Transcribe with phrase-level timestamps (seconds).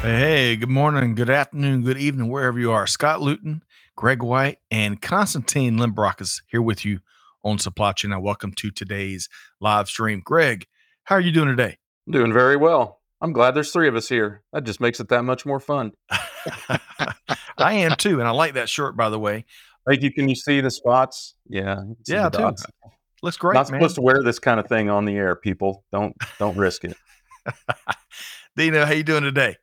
[0.00, 2.86] Hey, good morning, good afternoon, good evening, wherever you are.
[2.86, 3.64] Scott Luton,
[3.96, 7.00] Greg White, and Constantine Limberakis here with you
[7.42, 8.12] on Supply Chain.
[8.12, 9.28] Now, welcome to today's
[9.60, 10.22] live stream.
[10.24, 10.66] Greg,
[11.02, 11.78] how are you doing today?
[12.06, 13.00] I'm doing very well.
[13.20, 14.44] I'm glad there's three of us here.
[14.52, 15.90] That just makes it that much more fun.
[17.58, 19.46] I am too, and I like that shirt, by the way.
[19.84, 20.12] Thank you.
[20.12, 21.34] Can you see the spots?
[21.48, 22.52] Yeah, yeah, too.
[23.20, 23.54] Looks great.
[23.54, 23.80] Not man.
[23.80, 25.84] supposed to wear this kind of thing on the air, people.
[25.90, 26.96] Don't don't risk it.
[28.56, 29.56] Dino, how you doing today?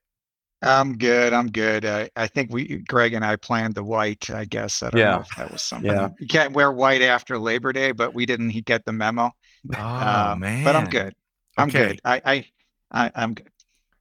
[0.62, 1.34] I'm good.
[1.34, 1.86] I'm good.
[1.86, 4.30] Uh, I think we, Greg and I planned the white.
[4.30, 5.11] I guess I don't Yeah.
[5.11, 5.92] know if that was something.
[5.92, 6.09] Yeah.
[6.20, 9.31] You can't wear white after Labor Day, but we didn't he get the memo.
[9.76, 11.14] Oh man, But I'm good.
[11.58, 11.88] I'm Okay.
[11.88, 12.02] good.
[12.03, 12.45] I, I,
[12.92, 13.50] I, I'm good.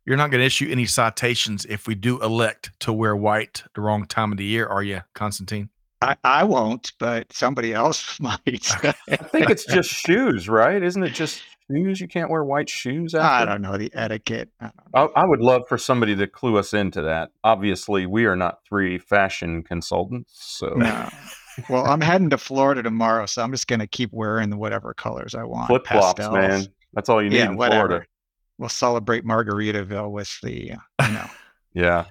[0.07, 3.81] You're not going to issue any citations if we do elect to wear white the
[3.81, 5.71] wrong time of the year, are you, Constantine?
[6.03, 8.39] I, I won't, but somebody else might.
[8.47, 10.83] I think it's just shoes, right?
[10.83, 12.01] Isn't it just shoes?
[12.01, 13.15] You can't wear white shoes.
[13.15, 13.27] After?
[13.27, 14.49] I don't know the etiquette.
[14.61, 15.11] I know.
[15.17, 17.31] I, I would love for somebody to clue us into that.
[17.43, 21.09] Obviously, we are not three fashion consultants, so No.
[21.69, 25.45] Well, I'm heading to Florida tomorrow, so I'm just gonna keep wearing whatever colors I
[25.45, 25.69] want.
[25.69, 26.67] flip flops, man.
[26.95, 27.87] That's all you need Yeah, in whatever.
[27.89, 28.07] Florida.
[28.59, 31.27] We'll celebrate Margaritaville with the, uh, you know.
[31.73, 32.05] Yeah,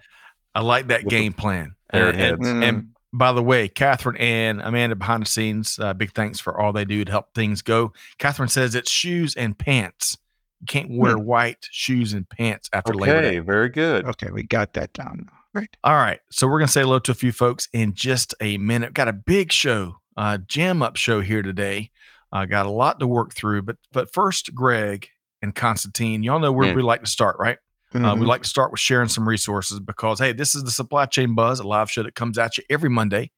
[0.55, 1.75] I like that With game plan.
[1.91, 2.49] haired And- and- heads.
[2.49, 6.73] and by the way, Catherine and Amanda behind the scenes, uh, big thanks for all
[6.73, 7.93] they do to help things go.
[8.17, 10.17] Catherine says it's shoes and pants.
[10.61, 13.27] You can't wear white shoes and pants after Labor Day.
[13.27, 14.05] okay, very good.
[14.05, 15.29] Okay, we got that down.
[15.53, 15.69] Right.
[15.83, 16.19] All right.
[16.31, 18.93] So we're going to say hello to a few folks in just a minute.
[18.93, 21.91] Got a big show, uh, jam up show here today.
[22.31, 23.61] Uh, got a lot to work through.
[23.61, 25.09] But but first, Greg
[25.43, 26.77] and Constantine, y'all know where Mm.
[26.77, 27.57] we like to start, right?
[27.93, 28.19] Uh, Mhm.
[28.19, 31.35] we like to start with sharing some resources because, hey, this is the Supply Chain
[31.35, 33.31] Buzz, a live show that comes at you every Monday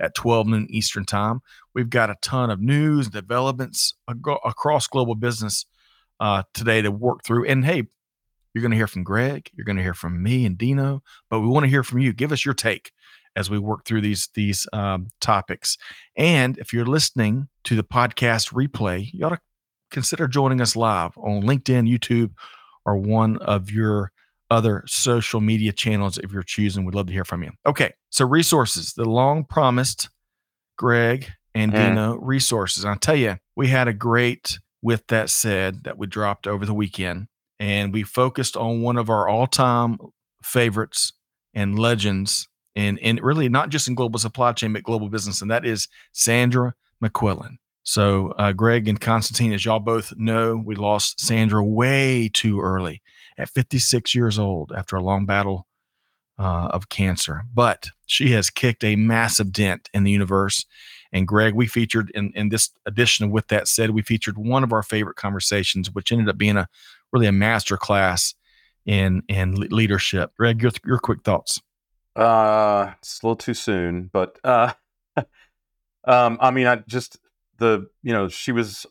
[0.00, 1.40] at 12 noon Eastern Time.
[1.74, 5.64] We've got a ton of news, developments ago- across global business
[6.20, 7.46] uh, today to work through.
[7.46, 7.84] And hey,
[8.54, 11.40] you're going to hear from Greg, you're going to hear from me and Dino, but
[11.40, 12.12] we want to hear from you.
[12.12, 12.92] Give us your take
[13.34, 15.78] as we work through these these um, topics.
[16.16, 19.40] And if you're listening to the podcast replay, you ought to
[19.90, 22.32] consider joining us live on LinkedIn, YouTube,
[22.84, 24.12] or one of your
[24.50, 26.84] other social media channels if you're choosing.
[26.84, 27.52] We'd love to hear from you.
[27.64, 30.10] Okay, so resources, the long promised
[30.76, 31.88] Greg and Mm.
[31.88, 32.84] Dino resources.
[32.84, 36.74] I'll tell you, we had a great with that said that we dropped over the
[36.74, 37.28] weekend,
[37.60, 39.96] and we focused on one of our all time
[40.42, 41.12] favorites
[41.54, 45.50] and legends, and, and really not just in global supply chain, but global business, and
[45.50, 47.56] that is Sandra MacQuillan.
[47.84, 53.02] So, uh, Greg and Constantine, as y'all both know, we lost Sandra way too early
[53.38, 55.66] at 56 years old after a long battle
[56.38, 57.42] uh, of cancer.
[57.52, 60.64] But she has kicked a massive dent in the universe.
[61.12, 64.72] And Greg, we featured in, in this edition With That Said, we featured one of
[64.72, 66.68] our favorite conversations, which ended up being a
[67.12, 68.34] really a master class
[68.86, 70.32] in in leadership.
[70.36, 71.60] Greg, your, your quick thoughts.
[72.16, 74.72] Uh, it's a little too soon, but uh,
[76.04, 77.18] um, I mean, I just
[77.58, 78.86] the you know she was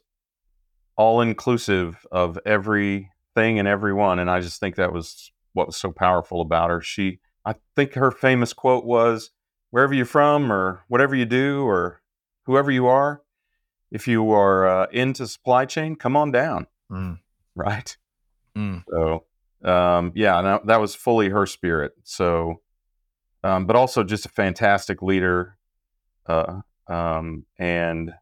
[0.98, 3.10] all inclusive of everything
[3.60, 6.82] and everyone, and I just think that was what was so powerful about her.
[6.82, 9.32] She, I think her famous quote was,
[9.70, 12.02] "Wherever you're from, or whatever you do, or
[12.46, 13.22] whoever you are,
[13.92, 17.20] if you are uh, into supply chain, come on down." Mm.
[17.54, 17.98] Right.
[18.56, 18.86] Mm.
[18.90, 19.26] So,
[19.70, 21.92] um, yeah, and that- that was fully her spirit.
[22.04, 22.62] So,
[23.44, 25.58] um, but also just a fantastic leader,
[26.28, 28.14] uh, um, and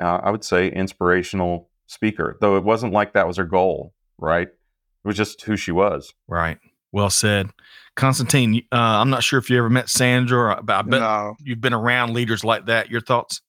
[0.00, 2.36] uh, I would say inspirational speaker.
[2.40, 4.48] Though it wasn't like that was her goal, right?
[4.48, 6.12] It was just who she was.
[6.28, 6.58] Right.
[6.92, 7.50] Well said.
[7.96, 11.34] Constantine, uh, I'm not sure if you ever met Sandra, but I bet no.
[11.40, 12.90] you've been around leaders like that.
[12.90, 13.40] Your thoughts?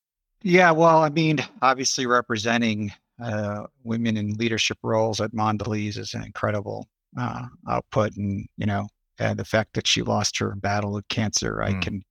[0.43, 2.91] Yeah, well, I mean, obviously representing
[3.23, 6.87] uh, women in leadership roles at Mondelez is an incredible
[7.17, 8.87] uh, output, and you know,
[9.19, 11.81] uh, the fact that she lost her battle of cancer, I Mm.
[11.81, 12.03] can,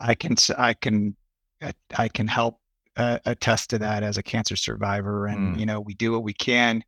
[0.00, 1.14] I can, s- I can,
[1.62, 2.58] uh, I can help
[3.00, 5.58] uh, attest to that as a cancer survivor, and Mm.
[5.60, 6.82] you know, we do what we can.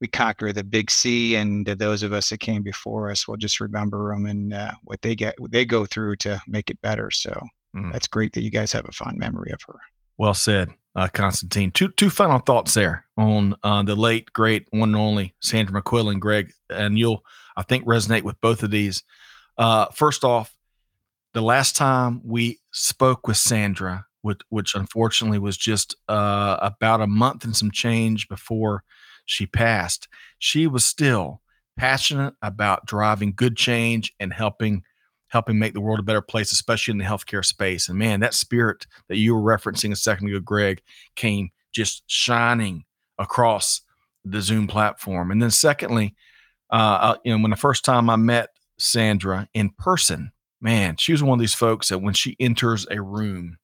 [0.00, 3.60] We conquer the big C, and those of us that came before us, we'll just
[3.60, 7.10] remember them and uh, what they get, what they go through to make it better.
[7.10, 7.32] So
[7.76, 7.92] Mm.
[7.92, 9.78] that's great that you guys have a fond memory of her.
[10.18, 11.70] Well said, uh, Constantine.
[11.70, 16.18] Two two final thoughts there on uh, the late great one and only Sandra MacQuillan,
[16.18, 17.22] Greg, and you'll
[17.56, 19.02] I think resonate with both of these.
[19.58, 20.52] Uh, first off,
[21.32, 27.06] the last time we spoke with Sandra, which, which unfortunately was just uh, about a
[27.06, 28.84] month and some change before
[29.24, 30.08] she passed,
[30.38, 31.40] she was still
[31.76, 34.82] passionate about driving good change and helping
[35.28, 37.88] helping make the world a better place, especially in the healthcare space.
[37.88, 40.82] And man, that spirit that you were referencing a second ago, Greg,
[41.14, 42.84] came just shining
[43.16, 43.82] across
[44.24, 45.30] the Zoom platform.
[45.30, 46.14] And then secondly,
[46.72, 51.12] uh, uh you know, when the first time I met Sandra in person, man, she
[51.12, 53.56] was one of these folks that when she enters a room,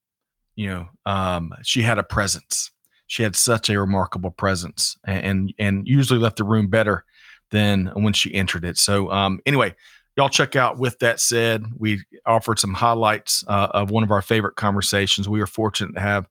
[0.56, 2.70] you know, um, she had a presence.
[3.06, 7.04] She had such a remarkable presence, and and, usually left the room better
[7.52, 8.76] than when she entered it.
[8.78, 9.76] So, um, anyway,
[10.16, 10.78] y'all check out.
[10.78, 15.28] With that said, we offered some highlights uh, of one of our favorite conversations.
[15.28, 16.28] We are fortunate to have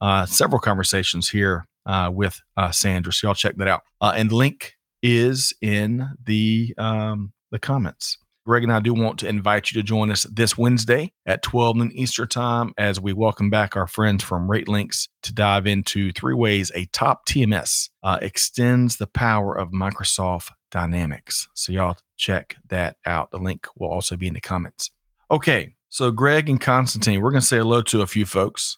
[0.00, 3.12] uh, several conversations here uh, with uh, Sandra.
[3.12, 3.82] So y'all check that out.
[4.00, 8.18] Uh, and link is in the um, the comments.
[8.46, 11.76] Greg and I do want to invite you to join us this Wednesday at 12
[11.76, 16.34] noon Eastern Time as we welcome back our friends from RateLinx to dive into three
[16.34, 21.48] ways a top TMS uh, extends the power of Microsoft Dynamics.
[21.54, 23.30] So, y'all check that out.
[23.30, 24.90] The link will also be in the comments.
[25.30, 28.76] Okay, so Greg and Constantine, we're going to say hello to a few folks.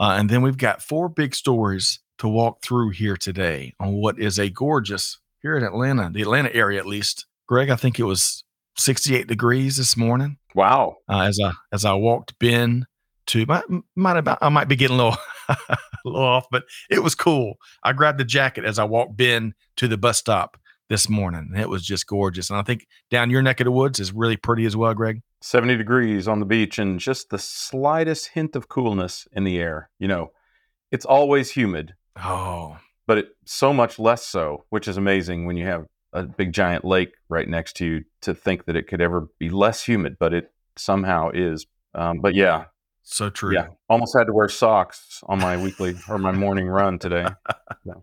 [0.00, 4.18] Uh, and then we've got four big stories to walk through here today on what
[4.18, 7.24] is a gorgeous, here in Atlanta, the Atlanta area at least.
[7.48, 8.41] Greg, I think it was
[8.76, 10.38] 68 degrees this morning.
[10.54, 10.96] Wow.
[11.08, 12.86] Uh, as I as I walked Ben
[13.26, 13.62] to my
[13.96, 17.54] might about I might be getting a little a little off, but it was cool.
[17.82, 20.56] I grabbed the jacket as I walked Ben to the bus stop
[20.88, 21.52] this morning.
[21.56, 22.50] It was just gorgeous.
[22.50, 25.22] And I think down your neck of the woods is really pretty as well, Greg.
[25.40, 29.90] 70 degrees on the beach and just the slightest hint of coolness in the air.
[29.98, 30.32] You know,
[30.90, 31.94] it's always humid.
[32.16, 32.76] Oh.
[33.06, 36.84] But it so much less so, which is amazing when you have a big giant
[36.84, 40.34] lake right next to you to think that it could ever be less humid, but
[40.34, 41.66] it somehow is.
[41.94, 42.66] Um, but yeah,
[43.02, 43.54] so true.
[43.54, 47.26] Yeah, almost had to wear socks on my weekly or my morning run today.
[47.84, 47.94] Yeah.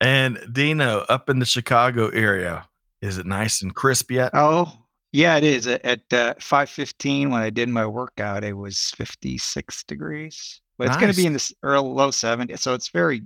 [0.00, 2.68] And Dino, up in the Chicago area,
[3.00, 4.32] is it nice and crisp yet?
[4.34, 4.70] Oh,
[5.12, 5.66] yeah, it is.
[5.66, 10.60] At, uh, 5:15 when I did my workout, it was 56 degrees.
[10.76, 13.22] But it's going to be in the early low 70s, so it's very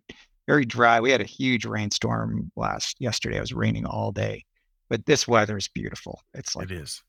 [0.48, 0.98] very dry.
[0.98, 3.36] We had a huge rainstorm last yesterday.
[3.36, 4.46] It was raining all day,
[4.88, 6.22] but this weather is beautiful.
[6.32, 7.02] It's like it is.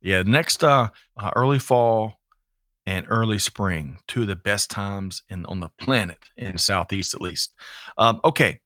[0.00, 2.20] Yeah, next uh, uh, early fall
[2.86, 7.20] and early spring, two of the best times in on the planet in southeast at
[7.20, 7.52] least.
[7.98, 8.60] Um, okay,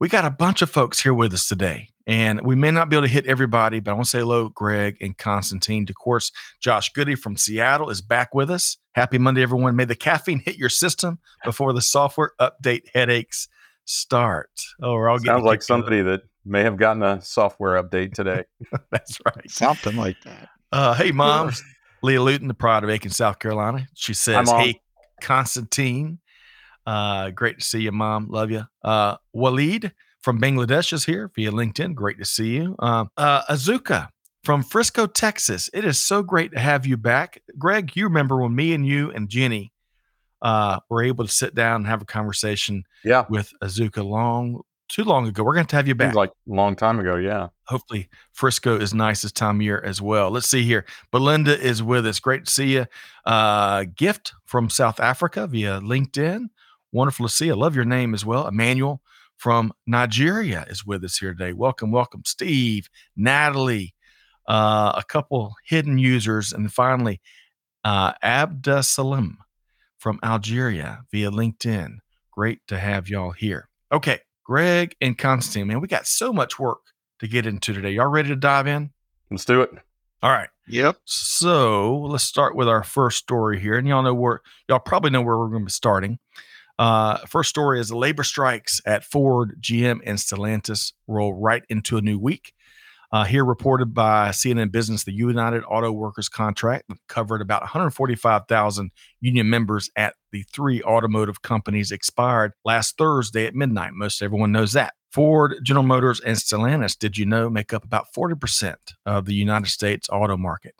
[0.00, 2.96] we got a bunch of folks here with us today, and we may not be
[2.96, 5.84] able to hit everybody, but I want to say hello, Greg and Constantine.
[5.90, 8.78] Of course, Josh Goody from Seattle is back with us.
[8.94, 9.76] Happy Monday, everyone.
[9.76, 13.48] May the caffeine hit your system before the software update headaches
[13.84, 14.50] start.
[14.82, 18.44] Oh, we're all sounds like somebody that may have gotten a software update today.
[18.90, 19.50] That's right.
[19.50, 20.48] Something like that.
[20.72, 21.52] Uh, hey, mom,
[22.02, 23.86] Leah Luton, the pride of Aiken, South Carolina.
[23.94, 24.80] She says, "Hey,
[25.20, 26.18] Constantine,
[26.86, 28.28] uh, great to see you, mom.
[28.28, 29.92] Love you." Uh, Waleed
[30.22, 31.94] from Bangladesh is here via LinkedIn.
[31.94, 32.74] Great to see you.
[32.78, 34.08] Uh, uh, Azuka
[34.42, 35.70] from Frisco, Texas.
[35.72, 37.92] It is so great to have you back, Greg.
[37.94, 39.72] You remember when me and you and Jenny
[40.44, 43.24] uh, were able to sit down and have a conversation yeah.
[43.28, 44.60] with Azuka long
[44.90, 45.42] too long ago.
[45.42, 46.14] We're going to have you back.
[46.14, 47.48] Like a long time ago, yeah.
[47.66, 50.30] Hopefully Frisco is nice this time of year as well.
[50.30, 50.84] Let's see here.
[51.10, 52.20] Belinda is with us.
[52.20, 52.86] Great to see you.
[53.24, 56.48] Uh, gift from South Africa via LinkedIn.
[56.92, 57.56] Wonderful to see you.
[57.56, 58.46] Love your name as well.
[58.46, 59.00] Emmanuel
[59.38, 61.54] from Nigeria is with us here today.
[61.54, 63.94] Welcome, welcome, Steve, Natalie,
[64.46, 67.20] uh, a couple hidden users, and finally,
[67.82, 69.38] uh, Abda Salim
[70.04, 71.96] from Algeria via LinkedIn.
[72.30, 73.70] Great to have y'all here.
[73.90, 76.80] Okay, Greg and Constantine, man, we got so much work
[77.20, 77.92] to get into today.
[77.92, 78.90] Y'all ready to dive in?
[79.30, 79.70] Let's do it.
[80.22, 80.50] All right.
[80.68, 80.98] Yep.
[81.06, 83.78] So let's start with our first story here.
[83.78, 86.18] And y'all know where, y'all probably know where we're going to be starting.
[86.78, 91.96] Uh, first story is the labor strikes at Ford, GM, and Stellantis roll right into
[91.96, 92.52] a new week.
[93.14, 98.90] Uh, here reported by CNN Business, the United Auto Workers contract covered about 145,000
[99.20, 103.92] union members at the three automotive companies expired last Thursday at midnight.
[103.92, 104.94] Most everyone knows that.
[105.12, 108.74] Ford, General Motors, and Stellantis, did you know, make up about 40%
[109.06, 110.74] of the United States auto market.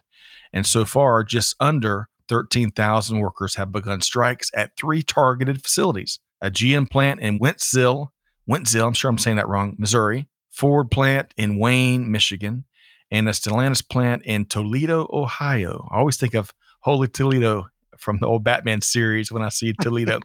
[0.53, 6.51] And so far, just under 13,000 workers have begun strikes at three targeted facilities a
[6.51, 8.09] GM plant in Wentzville,
[8.51, 12.65] Wentzville, I'm sure I'm saying that wrong, Missouri, Ford plant in Wayne, Michigan,
[13.11, 15.89] and a Stellantis plant in Toledo, Ohio.
[15.91, 17.67] I always think of Holy Toledo
[17.99, 20.21] from the old Batman series when I see Toledo.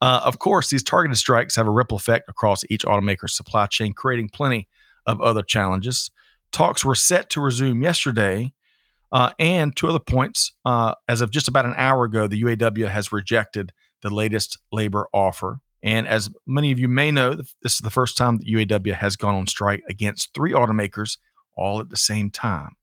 [0.00, 3.92] uh, of course, these targeted strikes have a ripple effect across each automaker's supply chain,
[3.92, 4.68] creating plenty
[5.06, 6.10] of other challenges.
[6.52, 8.52] Talks were set to resume yesterday
[9.12, 10.52] Uh, and two other points.
[10.64, 13.72] Uh, as of just about an hour ago, the UAW has rejected
[14.02, 15.58] the latest labor offer.
[15.82, 19.16] And as many of you may know, this is the first time that UAW has
[19.16, 21.18] gone on strike against three automakers
[21.56, 22.76] all at the same time.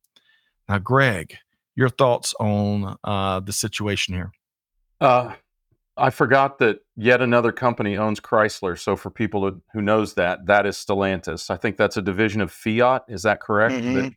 [0.68, 1.36] Now, Greg,
[1.76, 4.32] your thoughts on uh, the situation here?
[5.00, 5.34] Uh,
[5.96, 8.78] I forgot that yet another company owns Chrysler.
[8.80, 11.50] So for people who, who knows that, that is Stellantis.
[11.52, 13.04] I think that's a division of Fiat.
[13.08, 13.76] Is that correct?
[13.76, 13.94] Mhm.
[13.94, 14.14] That-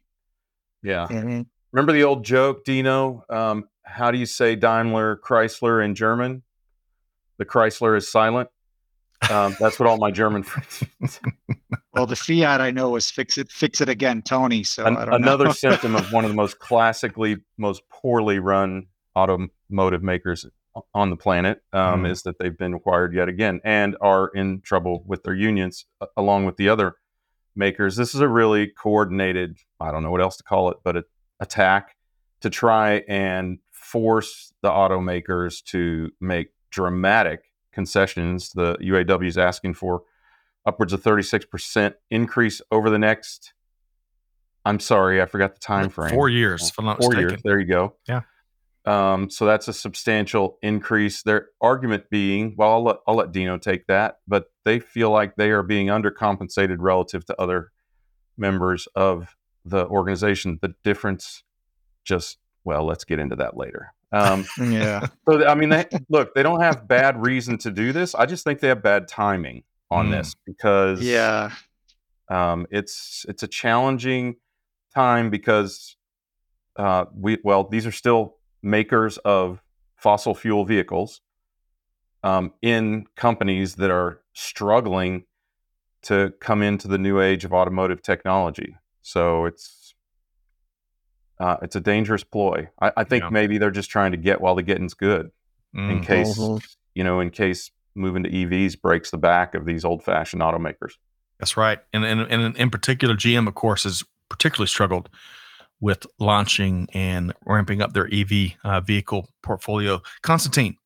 [0.83, 1.07] yeah.
[1.11, 1.47] Mhm.
[1.73, 3.25] Remember the old joke, Dino?
[3.29, 6.43] Um, how do you say Daimler Chrysler in German?
[7.39, 8.49] The Chrysler is silent.
[9.29, 11.21] Um, that's what all my German friends.
[11.93, 14.63] Well, the Fiat I know was fix it, fix it again, Tony.
[14.65, 18.87] So An- I don't another symptom of one of the most classically, most poorly run
[19.17, 20.47] automotive makers
[20.95, 22.11] on the planet um, Mhm.
[22.11, 25.85] is that they've been acquired yet again and are in trouble with their unions
[26.17, 26.95] along with the other
[27.57, 27.97] makers.
[27.97, 31.05] This is a really coordinated, I don't know what else to call it, but a,
[31.41, 31.97] attack
[32.41, 37.50] to try and force the automakers to make dramatic
[37.81, 38.51] concessions.
[38.53, 40.03] The UAW is asking for
[40.67, 43.55] upwards of 36% increase over the next
[44.65, 46.11] I'm sorry, I forgot the time frame.
[46.13, 47.31] Four years, if I'm not Four mistaken.
[47.31, 47.41] years.
[47.43, 47.95] There you go.
[48.07, 48.21] Yeah.
[48.85, 51.23] Um, so that's a substantial increase.
[51.23, 55.37] Their argument being, well, I'll let, I'll let Dino take that, but they feel like
[55.37, 57.73] they are being undercompensated relative to other
[58.37, 59.35] members of
[59.65, 60.59] the organization.
[60.61, 61.43] The difference,
[62.05, 63.95] just well, let's get into that later.
[64.13, 65.07] Um, yeah.
[65.29, 68.15] so I mean, they, look, they don't have bad reason to do this.
[68.15, 70.11] I just think they have bad timing on Mm.
[70.13, 71.51] this because Yeah.
[72.29, 74.37] um, it's it's a challenging
[74.95, 75.97] time because
[76.77, 79.63] uh, we well these are still makers of
[79.97, 81.21] fossil fuel vehicles
[82.23, 85.25] um, in companies that are struggling
[86.03, 88.77] to come into the new age of automotive technology.
[89.03, 89.77] So it's
[91.41, 92.69] uh, it's a dangerous ploy.
[92.81, 93.31] I, I think Yeah.
[93.31, 95.31] maybe they're just trying to get while the getting's good
[95.75, 96.07] in Mm.
[96.07, 96.65] case Mhm.
[96.95, 100.93] you know in case moving to EVs breaks the back of these old fashioned automakers.
[101.41, 101.81] That's right.
[101.93, 105.09] And, and, and in particular, GM, of course, has particularly struggled
[105.81, 110.03] with launching and ramping up their EV uh, vehicle portfolio.
[110.23, 110.77] Constantine,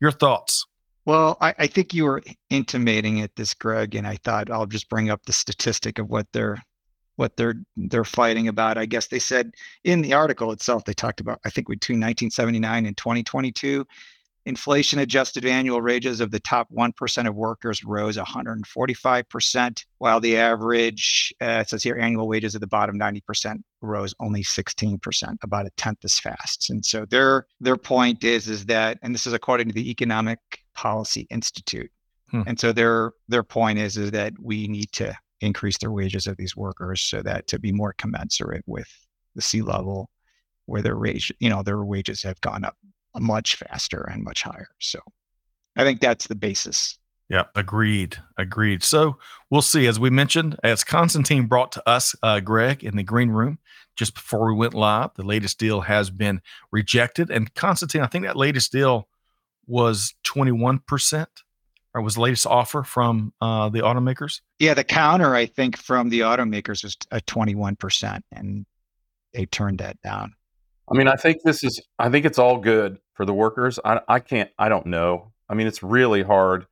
[0.00, 0.66] your thoughts?
[1.06, 4.88] Well, I, I think you were intimating at this Greg, and I thought I'll just
[4.88, 6.58] bring up the statistic of what they're
[7.16, 8.78] what they're they're fighting about.
[8.78, 9.52] I guess they said
[9.84, 13.86] in the article itself they talked about I think between 1979 and 2022,
[14.46, 21.32] inflation adjusted annual wages of the top 1% of workers rose 145%, while the average
[21.40, 25.70] uh, it says here annual wages of the bottom 90% rose only 16%, about a
[25.76, 26.70] tenth as fast.
[26.70, 30.38] And so their their point is is that and this is according to the Economic
[30.74, 31.90] Policy Institute.
[32.30, 32.42] Hmm.
[32.46, 36.36] And so their their point is is that we need to increase the wages of
[36.36, 38.88] these workers so that to be more commensurate with
[39.34, 40.08] the C-level
[40.66, 42.76] where their wage, you know, their wages have gone up
[43.16, 44.68] much faster and much higher.
[44.80, 45.00] So
[45.76, 46.98] I think that's the basis.
[47.28, 48.16] Yeah, agreed.
[48.36, 48.82] Agreed.
[48.82, 49.18] So
[49.50, 49.86] we'll see.
[49.86, 53.58] As we mentioned, as Constantine brought to us, uh, Greg, in the green room
[53.96, 57.30] just before we went live, the latest deal has been rejected.
[57.30, 59.08] And Constantine, I think that latest deal
[59.66, 61.26] was 21%,
[61.94, 64.40] or was the latest offer from uh, the automakers.
[64.58, 68.66] Yeah, the counter I think from the automakers was a 21% and
[69.32, 70.34] they turned that down.
[70.90, 71.80] I mean, I think this is.
[71.98, 73.78] I think it's all good for the workers.
[73.84, 74.50] I, I can't.
[74.58, 75.32] I don't know.
[75.48, 76.66] I mean, it's really hard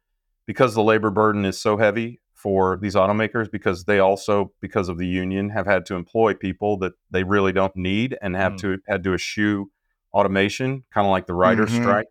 [0.47, 4.99] because the labor burden is so heavy for these automakers because they also, because of
[4.99, 8.59] the union, have had to employ people that they really don't need and have Mm.
[8.61, 9.71] to had to eschew
[10.13, 11.81] automation, kind of like the writers' Mhm.
[11.81, 12.07] strike.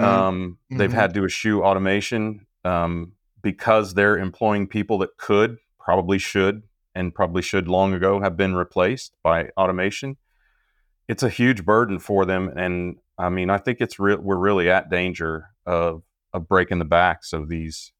[0.00, 0.94] Um, They've Mhm.
[0.94, 3.12] had to eschew automation um,
[3.42, 6.62] because they're employing people that could, probably should,
[6.94, 10.16] and probably should long ago have been replaced by automation.
[11.08, 14.18] It's a huge burden for them, and I mean, I think it's real.
[14.18, 16.02] We're really at danger of
[16.32, 17.92] of breaking the backs of these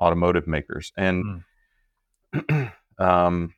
[0.00, 1.42] automotive makers, and
[2.98, 3.54] um,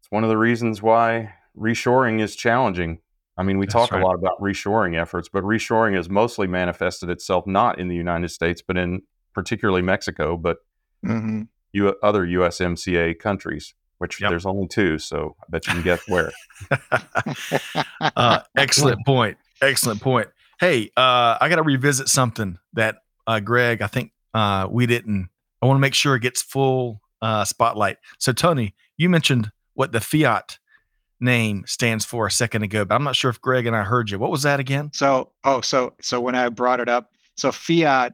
[0.00, 3.00] it's one of the reasons why reshoring is challenging.
[3.38, 4.02] I mean, we That's talk right.
[4.02, 8.28] a lot about reshoring efforts, but reshoring has mostly manifested itself not in the United
[8.30, 9.02] States, but in
[9.34, 10.58] particularly Mexico, but
[11.04, 11.48] Mhm.
[11.72, 14.30] U- other USMCA countries, which Yep.
[14.30, 14.98] there's only two.
[14.98, 16.32] So I bet you can guess where.
[18.16, 19.36] uh, excellent point.
[19.60, 20.28] Excellent point.
[20.58, 25.28] Hey, uh, I got to revisit something that uh, Greg, I think uh, we didn't.
[25.60, 27.98] I want to make sure it gets full uh, spotlight.
[28.18, 30.58] So, Tony, you mentioned what the Fiat
[31.20, 34.10] name stands for a second ago, but I'm not sure if Greg and I heard
[34.10, 34.18] you.
[34.18, 34.90] What was that again?
[34.92, 38.12] So, oh, so so when I brought it up, so fiat,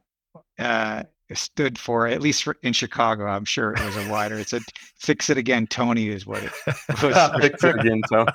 [0.59, 3.25] uh, stood for, at least for, in Chicago.
[3.25, 4.39] I'm sure it was a wider.
[4.39, 4.61] It's a
[4.99, 6.51] "Fix It Again, Tony" is what it
[7.01, 7.31] was.
[7.41, 8.31] Fix it again, Tony.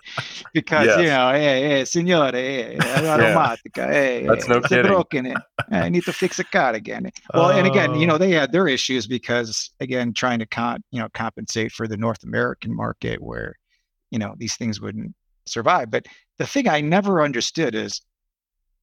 [0.52, 0.98] because Yes.
[0.98, 4.86] you know, hey, hey, signore, hey, hey, automatica, hey, That's hey, no it's kidding.
[4.86, 5.26] broken.
[5.26, 5.36] eh,
[5.70, 7.10] I need to fix a car again.
[7.34, 8.10] Well, and again, you Oh.
[8.12, 11.96] know, they had their issues because again, trying to con, you know, compensate for the
[11.96, 13.54] North American market where,
[14.10, 15.14] you know, these things wouldn't
[15.46, 15.90] survive.
[15.90, 16.06] But
[16.38, 18.00] the thing I never understood is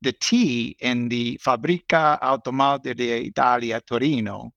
[0.01, 4.51] the T in the Fabbrica Automobile d'Italia Torino,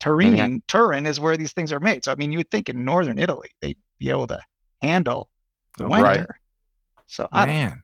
[0.00, 2.04] Turin, Turin is where these things are made.
[2.04, 4.40] So I mean, you would think in northern Italy they'd be able to
[4.82, 5.30] handle
[5.78, 6.04] the winter.
[6.04, 6.26] Right.
[7.06, 7.82] So I don't Man,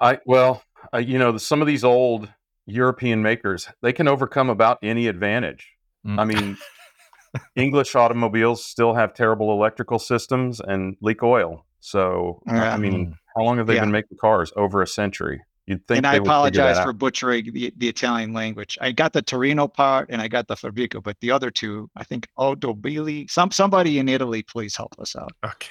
[0.00, 0.62] I well,
[0.94, 2.28] uh, you know, some of these old
[2.66, 5.68] European makers they can overcome about any advantage.
[6.06, 6.18] Mm.
[6.18, 6.56] I mean,
[7.56, 11.65] English automobiles still have terrible electrical systems and leak oil.
[11.86, 12.74] So I- Yeah.
[12.74, 13.12] I mean, Mm.
[13.36, 13.82] how long have they Yeah.
[13.82, 14.52] been making cars?
[14.56, 15.40] Over a century.
[15.66, 15.98] You'd think.
[15.98, 18.76] and I they would apologize for butchering the, the Italian language.
[18.80, 22.02] I got the Torino part and I got the Fabbrica, but the other two, I
[22.04, 25.32] think Autobili, some somebody in Italy, please help us out.
[25.44, 25.68] okay.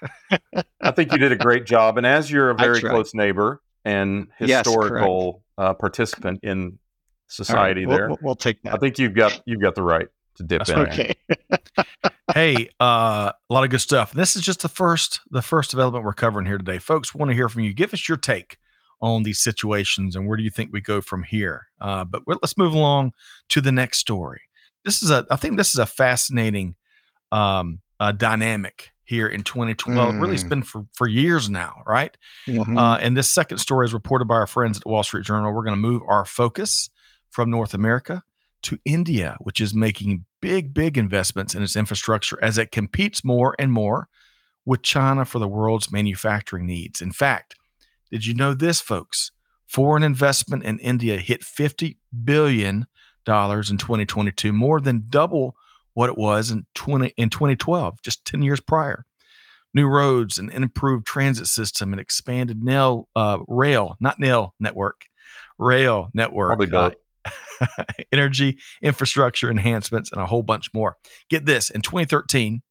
[0.82, 1.96] I think you did a great job.
[1.98, 6.78] And as you're a very close neighbor and Yes, historical uh, participant in All right,
[7.28, 10.08] society, we'll- there, we'll, we'll take I think you've got you've got the right
[10.38, 10.78] to dip That's in.
[10.78, 11.14] Okay.
[12.34, 14.12] hey, uh, a lot of good stuff.
[14.12, 17.14] This is just the first the first development we're covering here today, folks.
[17.14, 17.72] Want to hear from you?
[17.72, 18.56] Give us your take
[19.00, 21.68] on these situations and where do you think we go from here?
[21.80, 23.12] Uh, but we- let's move along
[23.48, 24.40] to the next story.
[24.84, 26.74] This is a I think this is a fascinating
[27.30, 30.14] um, uh, dynamic here in 2012.
[30.16, 32.16] Really, it's been for for years now, right?
[32.46, 32.78] Mhm.
[32.78, 35.52] Uh, and this second story is reported by our friends at the Wall Street Journal.
[35.52, 36.90] We're going to move our focus
[37.30, 38.22] from North America
[38.62, 43.54] to India, which is making big, big investments in its infrastructure as it competes more
[43.58, 44.08] and more
[44.64, 47.00] with China for the world's manufacturing needs.
[47.00, 47.54] In fact,
[48.10, 49.30] did you know this, folks?
[49.66, 52.86] Foreign investment in India hit $50 billion
[53.26, 55.54] in 2022, more than double
[55.94, 59.04] what it was in 20 in 2012, just 10 years prior
[59.74, 65.04] new roads and an improved transit system and expanded nail uh, rail, not nail network,
[65.58, 66.94] rail network, Probably both.
[68.12, 70.96] energy infrastructure enhancements, and a whole bunch more.
[71.28, 72.62] Get this: in 2013,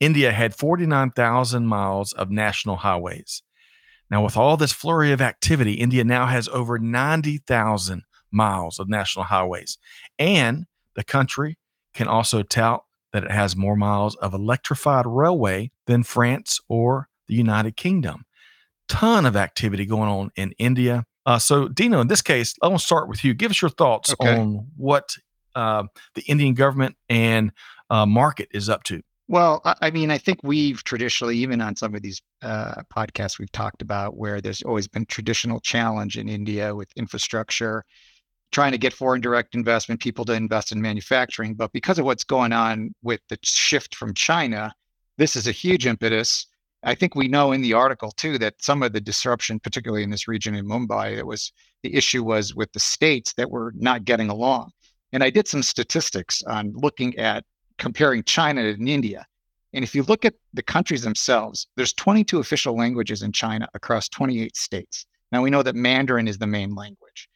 [0.00, 3.42] India had 49,000 miles of national highways.
[4.10, 9.26] Now, with all this flurry of activity, India now has over 90,000 miles of national
[9.26, 9.78] highways,
[10.18, 11.58] and the country
[11.94, 17.34] can also tout that it has more miles of electrified railway than France or the
[17.34, 18.24] United Kingdom.
[18.88, 21.06] Ton of activity going on in India.
[21.26, 23.34] Uh, so, Dino, in this case, I want to start with you.
[23.34, 24.38] Give us your thoughts Okay.
[24.38, 25.16] on what
[25.54, 25.84] uh,
[26.14, 27.52] the Indian government and
[27.90, 29.00] uh, market is up to.
[29.28, 33.38] Well, I, I mean, I think we've traditionally, even on some of these uh, podcasts
[33.38, 37.84] we've talked about, where there's always been traditional challenge in India with infrastructure,
[38.52, 41.54] trying to get foreign direct investment, people to invest in manufacturing.
[41.54, 44.74] But because of what's going on with the shift from China,
[45.16, 46.46] this is a huge impetus.
[46.84, 50.10] I think we know in the article too that some of the disruption, particularly in
[50.10, 54.04] this region in Mumbai, it was the issue was with the states that were not
[54.04, 54.70] getting along.
[55.12, 57.44] And I did some statistics on looking at
[57.78, 59.26] comparing China and India.
[59.72, 64.08] And if you look at the countries themselves, there's 22 official languages in China across
[64.08, 65.06] 28 states.
[65.32, 67.28] Now we know that Mandarin is the main language.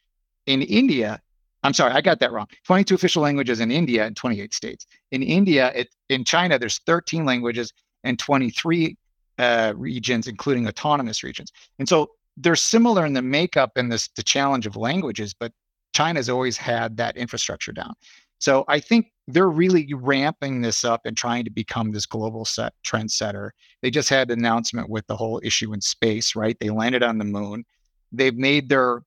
[0.45, 1.19] In India,
[1.63, 2.47] I'm sorry, I got that wrong.
[2.65, 4.85] 22 official languages in India and 28 states.
[5.11, 8.95] In India, it, in China, there's 13 languages and 23
[9.39, 11.51] uh, regions, including autonomous regions.
[11.79, 15.51] And so they're similar in the makeup and this the challenge of languages, but
[15.93, 17.93] China's always had that infrastructure down.
[18.39, 22.73] So I think they're really ramping this up and trying to become this global set
[22.85, 23.49] trendsetter.
[23.81, 26.57] They just had an announcement with the whole issue in space, right?
[26.59, 27.65] They landed on the moon.
[28.11, 29.03] They've made their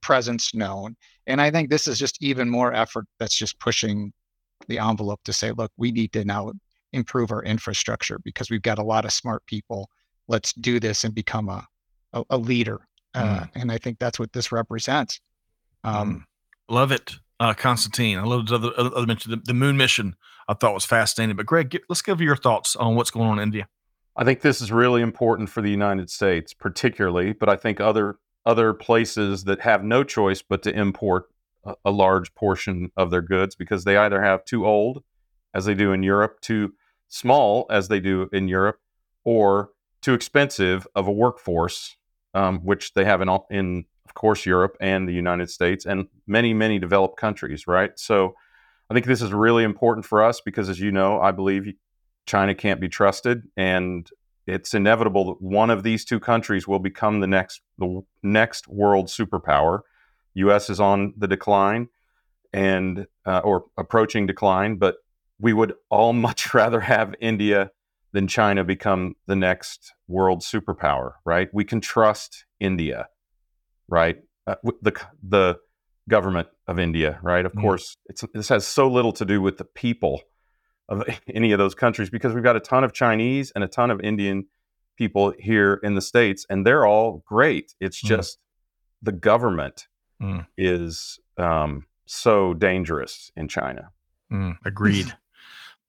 [0.00, 0.96] presence known.
[1.26, 4.12] And I think this is just even more effort that's just pushing
[4.68, 6.52] the envelope to say, look, we need to now
[6.92, 9.90] improve our infrastructure because we've got a lot of smart people.
[10.26, 11.66] Let's do this and become a,
[12.12, 12.80] a, a leader.
[13.14, 15.20] Uh, and I think that's what this represents.
[15.82, 16.26] Um,
[16.68, 18.18] Love it, uh, Constantine.
[18.18, 20.14] I love the other, other mention the, the moon mission.
[20.48, 21.34] I thought was fascinating.
[21.34, 23.68] But Greg, get, let's give your thoughts on what's going on in India.
[24.16, 28.18] I think this is really important for the United States, particularly, but I think other
[28.44, 31.26] other places that have no choice but to import
[31.64, 35.02] a, a large portion of their goods because they either have too old,
[35.54, 36.72] as they do in Europe, too
[37.08, 38.80] small, as they do in Europe,
[39.24, 39.70] or
[40.02, 41.96] too expensive of a workforce,
[42.34, 46.08] um, which they have in, all, in, of course, Europe and the United States and
[46.26, 47.98] many, many developed countries, right?
[47.98, 48.34] So
[48.90, 51.72] I think this is really important for us because, as you know, I believe
[52.26, 54.08] China can't be trusted, and
[54.46, 59.08] it's inevitable that one of these two countries will become the next the next world
[59.08, 59.80] superpower.
[60.34, 60.70] U.S.
[60.70, 61.88] is on the decline,
[62.52, 64.76] and uh, or approaching decline.
[64.76, 64.96] But
[65.40, 67.70] we would all much rather have India
[68.12, 71.48] than China become the next world superpower, right?
[71.52, 73.08] We can trust India,
[73.88, 74.18] right?
[74.46, 75.58] Uh, the the
[76.08, 77.44] government of India, right?
[77.44, 77.60] Of mm.
[77.60, 77.96] course,
[78.32, 80.22] this has so little to do with the people
[80.88, 83.90] of any of those countries because we've got a ton of Chinese and a ton
[83.90, 84.46] of Indian
[84.96, 87.74] people here in the states, and they're all great.
[87.80, 88.08] It's mm.
[88.08, 88.38] just
[89.02, 89.86] the government
[90.20, 90.46] mm.
[90.56, 93.90] is um, so dangerous in China.
[94.32, 95.14] Mm, agreed.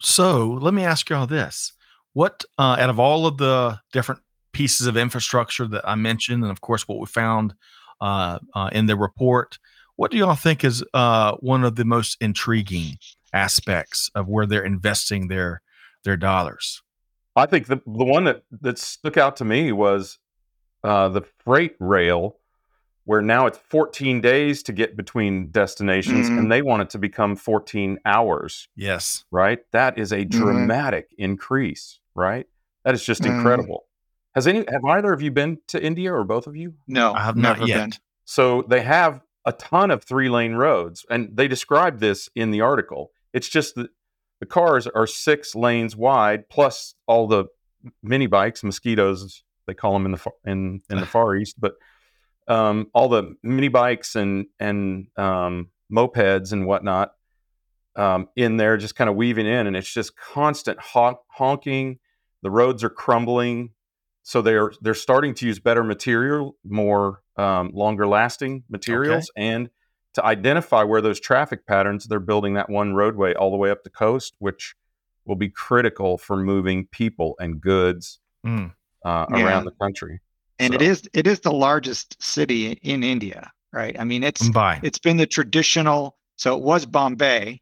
[0.02, 1.74] So let me ask you all this:
[2.14, 6.52] What uh, out of all of the different pieces of infrastructure that I mentioned, and
[6.52, 7.54] of course what we found
[8.02, 9.60] uh, uh, in the report,
[9.96, 12.98] what do y'all think is uh, one of the most intriguing
[13.34, 15.62] aspects of where they're investing their
[16.04, 16.82] their dollars?
[17.36, 20.18] I think the the one that that stuck out to me was
[20.84, 22.39] uh, the freight rail,
[23.10, 26.38] where now it's 14 days to get between destinations, mm-hmm.
[26.38, 28.68] and they want it to become 14 hours.
[28.76, 29.58] Yes, right.
[29.72, 30.40] That is a mm-hmm.
[30.40, 31.24] dramatic mm-hmm.
[31.24, 32.00] increase.
[32.14, 32.46] Right.
[32.86, 33.38] That is just mm-hmm.
[33.38, 33.88] incredible.
[34.36, 36.76] Has any have either of you been to India or both of you?
[36.88, 37.78] No, I have not yet.
[37.78, 37.92] Been.
[38.26, 41.04] So they have a ton of three lane roads.
[41.10, 43.10] And they describe this in the article.
[43.34, 43.90] It's just that
[44.40, 47.46] the cars are six lanes wide, plus all the
[48.04, 51.74] mini bikes, mosquitoes, they call them in the in in the Far East, but
[52.50, 57.14] um, all the mini bikes and and um, mopeds and whatnot
[57.96, 62.00] um, in there, just kind of weaving in, and it's just constant honk- honking.
[62.42, 63.72] The roads are crumbling,
[64.24, 69.48] so they're they're starting to use better material, more um, longer lasting materials okay.
[69.48, 69.70] and
[70.16, 73.84] to identify where those traffic patterns they're building that one roadway all the way up
[73.84, 74.76] the coast which
[75.26, 78.72] will be critical for moving people and goods mm.
[79.06, 79.46] uh, yeah.
[79.46, 80.20] around the country
[80.60, 80.76] and so.
[80.76, 84.80] it is it is the largest city in india right i mean it's Mumbai.
[84.84, 87.62] it's been the traditional so it was bombay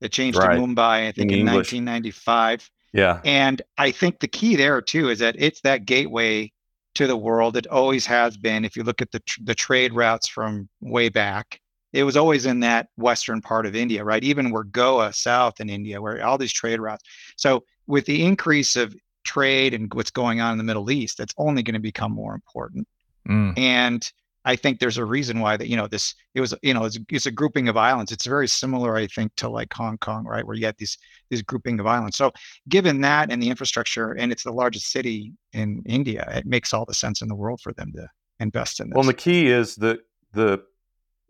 [0.00, 0.56] that changed right.
[0.56, 5.08] to mumbai i think in, in 1995 yeah and i think the key there too
[5.08, 6.50] is that it's that gateway
[6.94, 7.56] to the world.
[7.56, 8.64] It always has been.
[8.64, 11.60] If you look at the tr- the trade routes from way back,
[11.92, 14.22] it was always in that western part of India, right?
[14.22, 17.04] Even where Goa, south in India, where all these trade routes.
[17.36, 21.34] So with the increase of trade and what's going on in the Middle East, that's
[21.38, 22.86] only going to become more important.
[23.28, 23.58] Mm.
[23.58, 24.12] And
[24.44, 26.98] I think there's a reason why that you know this it was you know it's,
[27.08, 28.10] it's, a grouping of islands.
[28.10, 30.98] It's very similar, I think, to like Hong Kong, right, where you had these
[31.30, 32.16] these grouping of islands.
[32.16, 32.32] So
[32.68, 36.84] given that and the infrastructure, and it's the largest city in India, it makes all
[36.84, 38.08] the sense in the world for them to
[38.40, 38.96] invest in this.
[38.96, 40.00] Well, the key is the
[40.32, 40.62] the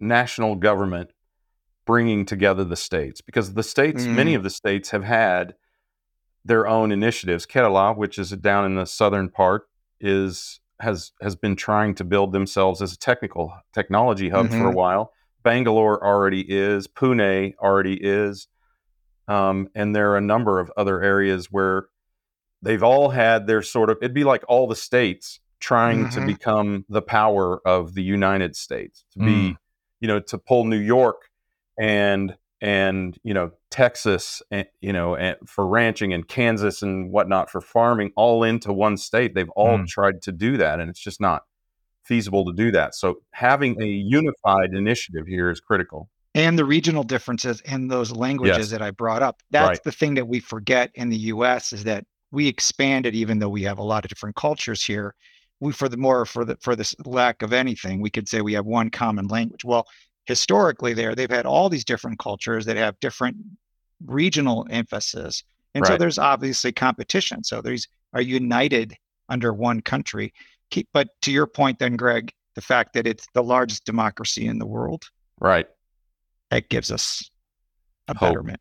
[0.00, 1.10] national government
[1.84, 4.14] bringing together the states because the states, mm.
[4.14, 5.54] many of the states, have had
[6.44, 7.46] their own initiatives.
[7.46, 9.68] Kerala, which is down in the southern part,
[10.00, 14.58] is has has been trying to build themselves as a technical technology hub mm-hmm.
[14.58, 14.76] for a mm-hmm.
[14.76, 15.12] while.
[15.44, 18.46] Bangalore already is, Pune already is,
[19.28, 21.86] um, and there are a number of other areas where
[22.62, 23.98] they've all had their sort of.
[24.00, 26.20] It'd be like all the states trying mm-hmm.
[26.20, 29.26] to become the power of the United States to mm.
[29.26, 29.56] be,
[30.00, 31.30] you know, to pull New York
[31.78, 37.50] and and you know Texas, and, you know, and for ranching and Kansas and whatnot
[37.50, 39.34] for farming, all into one state.
[39.34, 39.86] They've all mm.
[39.88, 41.42] tried to do that, and it's just not
[42.04, 42.94] feasible to do that.
[42.94, 46.08] So having a unified initiative here is critical.
[46.34, 48.70] And the regional differences and those languages yes.
[48.70, 49.42] that I brought up.
[49.50, 49.84] That's right.
[49.84, 51.72] the thing that we forget in the U.S.
[51.72, 55.14] is that we expanded, even though we have a lot of different cultures here.
[55.60, 58.54] We, for the more for the for this lack of anything, we could say we
[58.54, 59.64] have one common language.
[59.64, 59.86] Well,
[60.26, 63.36] historically there they've had all these different cultures that have different
[64.06, 65.42] regional emphasis
[65.74, 65.92] and right.
[65.92, 68.96] so there's obviously competition so these are united
[69.32, 70.32] under one country.
[70.92, 74.66] But to your point then greg the fact that it's the largest democracy in the
[74.66, 75.04] world
[75.40, 75.66] right.
[76.50, 77.30] that gives us
[78.08, 78.30] a hope.
[78.30, 78.60] betterment.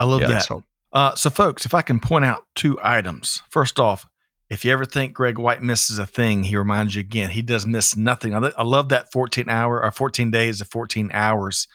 [0.00, 0.62] I love yeah, that.
[0.92, 3.42] Uh, so folks if i can point out two items.
[3.50, 4.06] First off
[4.50, 7.30] if you ever think Greg White misses a thing, he reminds you again.
[7.30, 8.34] He does miss nothing.
[8.34, 11.66] I, I love that 14 hour or 14 days of 14 hours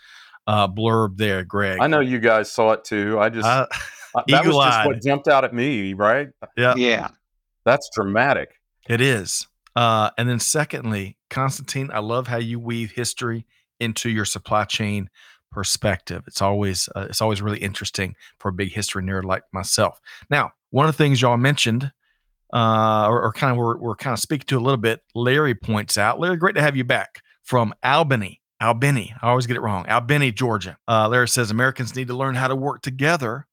[0.48, 1.80] uh, blurb there, Greg.
[1.82, 3.20] I know you guys saw it too.
[3.20, 3.68] I just uh,
[4.28, 6.30] that was just what jumped out at me, right?
[6.58, 7.10] Yeah, yeah.
[7.66, 8.52] That's dramatic.
[8.88, 9.48] It is.
[9.76, 13.46] Uh, and then secondly, Constantine, I love how you weave history
[13.80, 15.10] into your supply chain
[15.52, 16.24] perspective.
[16.28, 20.00] It's always uh, it's always really interesting for a big history nerd like myself.
[20.30, 21.92] Now, one of the things y'all mentioned
[22.54, 25.56] uh, or, or kind of we're, we're kind of speaking to a little bit, Larry
[25.56, 26.20] points out.
[26.20, 28.42] Larry, great to have you back from Albany.
[28.62, 29.88] Albany, I always get it wrong.
[29.88, 30.78] Albany, Georgia.
[30.88, 33.48] Uh, Larry says Americans need to learn how to work together,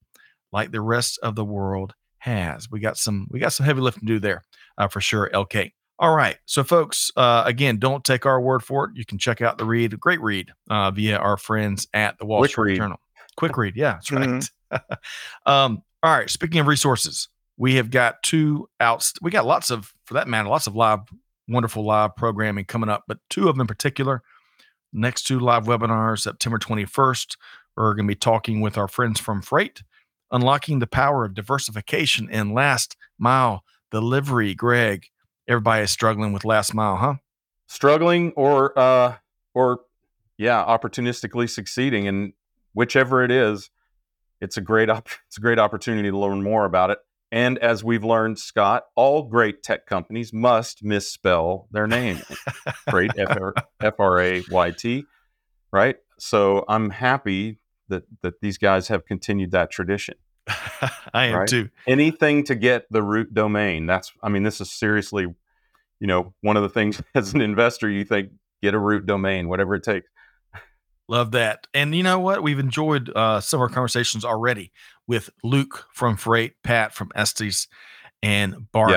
[0.51, 2.69] like the rest of the world has.
[2.69, 4.43] We got some we got some heavy lifting to do there
[4.77, 5.29] uh, for sure.
[5.33, 5.71] LK.
[5.99, 6.37] All right.
[6.45, 8.91] So, folks, uh, again, don't take our word for it.
[8.95, 12.39] You can check out the read, great read, uh, via our friends at the Wall
[12.39, 12.77] Quick Street read.
[12.77, 12.99] Journal.
[13.35, 13.75] Quick read.
[13.75, 14.27] Yeah, that's right.
[14.29, 14.49] Mhm.
[15.45, 16.29] um, all right.
[16.29, 19.13] Speaking of resources, we have got two outs.
[19.21, 20.99] We got lots of, for that matter, lots of live,
[21.47, 24.23] wonderful live programming coming up, but two of them in particular.
[24.93, 27.35] Next two live webinars, September 21st,
[27.75, 29.83] we're going to be talking with our friends from Frayt,
[30.31, 34.55] unlocking the power of diversification in last mile delivery.
[34.55, 35.07] Greg,
[35.47, 37.15] everybody is struggling with last mile, huh?
[37.67, 39.15] struggling or uh
[39.53, 39.81] or
[40.37, 42.33] yeah opportunistically succeeding and
[42.73, 43.69] whichever it is
[44.39, 46.99] it's a great op- it's a great opportunity to learn more about it
[47.31, 52.21] and as we've learned scott all great tech companies must misspell their name.
[52.89, 53.11] great
[53.81, 55.05] f-r-a-y-t
[55.71, 57.59] right so i'm happy
[57.89, 60.15] that that these guys have continued that tradition
[61.13, 61.47] I am Right.
[61.49, 61.69] too.
[61.85, 65.23] anything to get the root domain that's i mean this is seriously
[65.99, 68.29] you know one of the things as an investor you think
[68.61, 70.09] get a root domain whatever it takes
[71.09, 71.67] Love that.
[71.73, 72.43] And you know what?
[72.43, 74.71] We've enjoyed uh, some of our conversations already
[75.07, 77.67] with Luke from Frayt, Pat from Estes,
[78.21, 78.91] and Bart,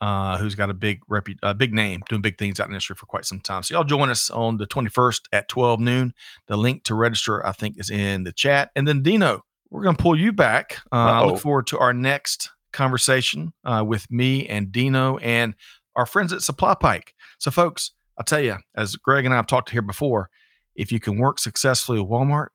[0.00, 2.74] uh, who's got a big repu- a big name, doing big things out in the
[2.74, 3.62] industry for quite some time.
[3.62, 6.12] So y'all join us on the 21st at 12 noon.
[6.48, 8.70] The link to register, I think, is in the chat.
[8.76, 10.78] And then Dino, we're going to pull you back.
[10.92, 15.54] Uh, I look forward to our next conversation uh, with me and Dino and
[15.96, 17.08] our friends at SupplyPike.
[17.38, 20.28] So, folks, I'll tell you, as Greg and I have talked here before,
[20.74, 22.48] if you can work successfully with Walmart,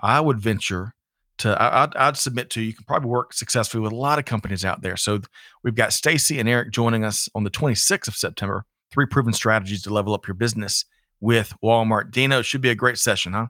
[0.00, 0.94] I would venture
[1.38, 4.18] to, I, I'd, I'd submit to you, you can probably work successfully with a lot
[4.18, 4.96] of companies out there.
[4.96, 5.20] So
[5.62, 9.82] we've got Stacy and Eric joining us on the 26th of September, three proven strategies
[9.82, 10.84] to level up your business
[11.20, 12.10] with Walmart.
[12.10, 13.46] Dino, should be a great session, huh?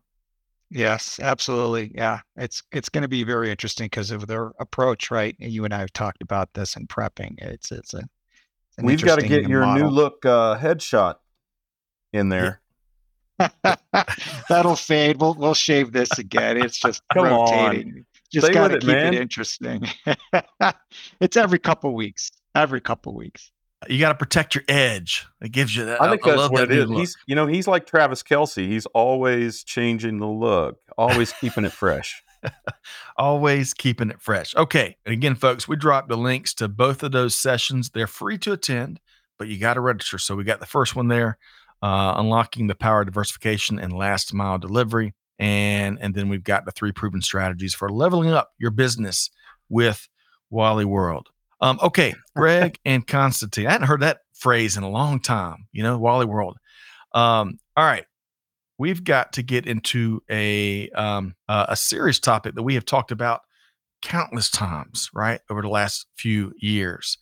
[0.69, 1.93] Yes, absolutely.
[1.95, 5.37] Yeah, it's it's going to be very interesting because of their approach, right?
[5.41, 7.35] And You and I have talked about this in prepping.
[7.39, 11.17] It's it's a it's an we've got to get your new look uh headshot
[12.13, 12.61] in there
[14.49, 15.21] That'll fade.
[15.21, 16.57] We'll we'll shave this again.
[16.57, 17.67] It's just Come on.
[17.67, 18.07] rotating.
[18.33, 19.15] Just Stay got to it, keep man.
[19.15, 19.87] it interesting.
[21.21, 22.31] it's every couple weeks.
[22.55, 23.53] Every couple weeks.
[23.89, 25.27] You got to protect your edge.
[25.41, 26.01] It gives you that.
[26.03, 26.99] i think that's love what that it new is look.
[26.99, 31.73] he's you know he's like travis kelce he's always changing the look always keeping it
[31.73, 32.25] fresh
[33.17, 34.55] always keeping it fresh.
[34.57, 34.97] Okay.
[35.05, 37.91] And again, folks, we dropped the links to both of those sessions.
[37.91, 39.01] They're free to attend,
[39.39, 40.19] but you got to register.
[40.19, 41.39] So we got the first one there,
[41.83, 45.15] uh, unlocking the power of diversification and last mile delivery.
[45.39, 49.31] And, and then we've got the three proven strategies for leveling up your business
[49.69, 50.09] with
[50.51, 51.29] Wally World.
[51.61, 53.67] Um, okay, Greg and Constantine.
[53.67, 56.57] I hadn't heard that phrase in a long time, you know, Wally World.
[57.13, 58.05] Um, all right
[58.79, 63.11] we've got to get into a um, uh, a serious topic that we have talked
[63.11, 63.43] about
[64.03, 67.19] countless times, right, over the last few years.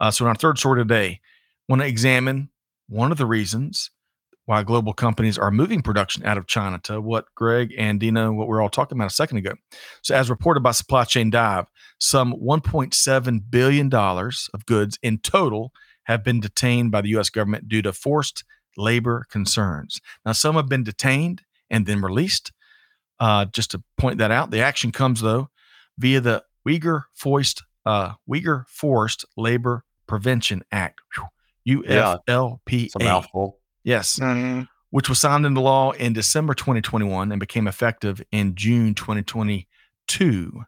[0.00, 1.20] Uh, so, in our third story today,
[1.68, 2.50] want to examine
[2.88, 3.90] one of the reasons
[4.46, 8.48] why global companies are moving production out of China to what Greg and Dino, what
[8.48, 9.54] we are all talking about a second ago.
[10.02, 11.66] So, as reported by Supply Chain Dive,
[11.98, 15.72] some $1.7 billion of goods in total
[16.04, 17.30] have been detained by the U.S.
[17.30, 18.44] government due to forced
[18.76, 20.00] labor concerns.
[20.26, 22.52] Now, some have been detained and then released.
[23.20, 25.48] Uh, just to point that out, the action comes though
[25.98, 31.82] via the Uyghur Forced uh, Uyghur Forced Labor Prevention Act, Whew.
[31.86, 32.16] Yeah.
[32.28, 32.84] UFLPA.
[32.84, 34.66] it's a mouthful Yes, Mhm.
[34.90, 40.64] which was signed into law in December 2021 and became effective in June 2022.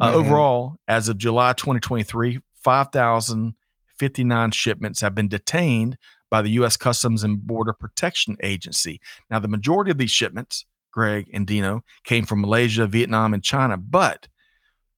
[0.00, 0.14] Uh, Mhm.
[0.14, 5.96] Overall, as of July 2023, 5,059 shipments have been detained
[6.28, 6.76] by the U.S.
[6.76, 9.00] Customs and Border Protection Agency.
[9.30, 13.76] Now, the majority of these shipments, Greg and Dino, came from Malaysia, Vietnam, and China,
[13.76, 14.26] but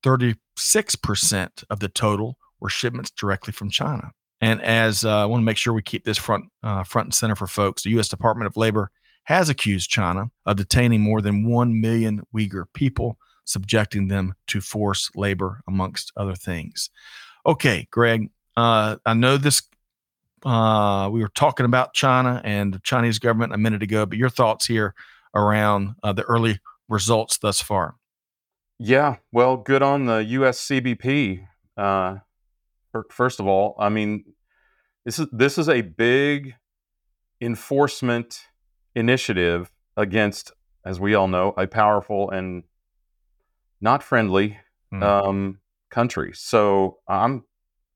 [0.03, 4.13] 36% of the total were shipments directly from China.
[4.41, 7.15] And as uh, I want to make sure we keep this front uh, front and
[7.15, 8.09] center for folks, the U.S.
[8.09, 8.91] Department of Labor
[9.25, 15.17] has accused China of detaining more than one million Uyghur people, subjecting them to forced
[15.17, 16.89] labor, amongst other things.
[17.45, 19.63] Okay, Greg, uh, I know this.
[20.45, 24.31] Uh, we were talking about China and the Chinese government a minute ago, but your
[24.31, 24.95] thoughts here
[25.35, 27.97] around uh, the early results thus far?
[28.79, 31.45] yeah well good on the us cbp
[31.77, 32.17] uh
[33.11, 34.25] first of all i mean
[35.05, 36.55] this is this is a big
[37.41, 38.47] enforcement
[38.95, 40.53] initiative against
[40.85, 42.65] as we all know a powerful and
[43.81, 44.59] not friendly
[44.91, 45.03] Hmm.
[45.03, 47.45] um, country so i'm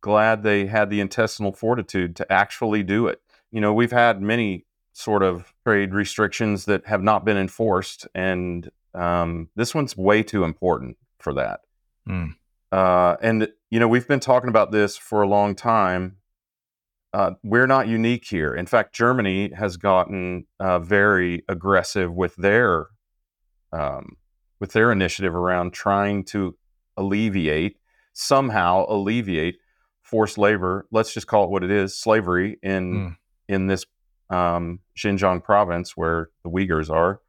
[0.02, 4.66] glad they had the intestinal fortitude to actually do it you know we've had many
[4.92, 10.44] sort of trade restrictions that have not been enforced and um, this one's way too
[10.44, 11.60] important for that
[12.06, 12.32] Hmm.
[12.72, 16.16] Uh, and you know we've been talking about this for a long time
[17.14, 18.54] uh, we're not unique here.
[18.54, 22.86] In fact, Germany has gotten uh, very aggressive with their
[23.72, 24.16] um,
[24.60, 26.56] with their initiative around trying to
[26.96, 27.76] alleviate
[28.14, 29.56] somehow alleviate
[30.00, 30.86] forced labor.
[30.90, 33.16] Let's just call it what it is: slavery in mm.
[33.46, 33.84] in this
[34.30, 37.20] um, Xinjiang province where the Uyghurs are.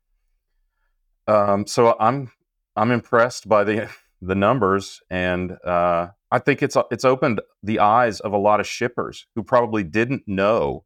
[1.28, 2.32] Um, so I'm
[2.78, 3.90] I'm impressed by the
[4.26, 8.68] the numbers, and uh, I think it's it's opened the eyes of a lot of
[8.68, 10.86] shippers who probably didn't know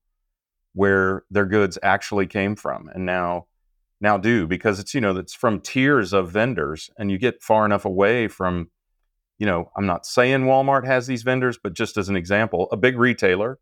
[0.74, 3.48] where their goods actually came from, and now
[4.02, 7.66] now do because it's you know it's from tiers of vendors, and you get far
[7.66, 8.70] enough away from
[9.38, 12.78] you know I'm not saying Walmart has these vendors, but just as an example, a
[12.78, 13.60] big retailer.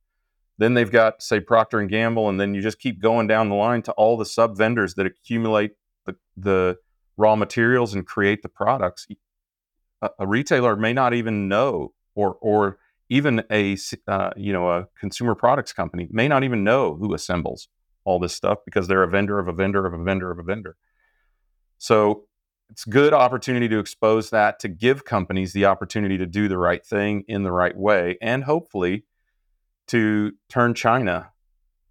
[0.58, 3.56] Then they've got say Procter and Gamble, and then you just keep going down the
[3.56, 5.72] line to all the sub vendors that accumulate
[6.06, 6.78] the the
[7.18, 9.08] raw materials and create the products.
[10.06, 12.78] A, a retailer may not even know, or or
[13.10, 17.68] even a uh, you know a consumer products company may not even know who assembles
[18.04, 20.44] all this stuff because they're a vendor of a vendor of a vendor of a
[20.44, 20.76] vendor.
[21.78, 22.28] So
[22.70, 26.86] it's good opportunity to expose that to give companies the opportunity to do the right
[26.86, 29.06] thing in the right way and hopefully
[29.88, 31.32] to turn China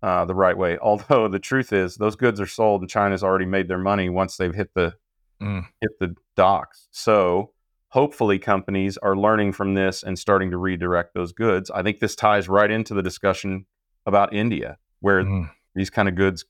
[0.02, 0.78] uh, the right way.
[0.82, 4.36] Although the truth is, those goods are sold and China's already made their money once
[4.36, 4.94] they've hit the
[5.40, 5.64] mm.
[5.80, 6.88] hit the docks.
[6.90, 7.52] So
[7.94, 11.70] hopefully companies are learning from this and starting to redirect those goods.
[11.70, 13.66] I think this ties right into the discussion
[14.04, 15.48] about India, where mm.
[15.76, 16.44] these kind of goods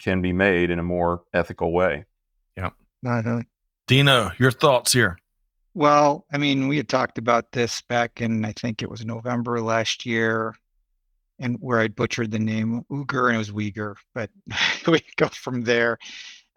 [0.00, 2.04] can be made in a more ethical way.
[2.56, 2.70] Yeah.
[3.06, 3.42] Uh-huh.
[3.86, 5.18] Dino, your thoughts here?
[5.72, 9.60] Well, I mean, we had talked about this back in, I think it was November
[9.60, 10.56] last year,
[11.38, 14.30] and where I butchered the name Uyghur and it was Uyghur, but
[14.88, 15.96] we go from there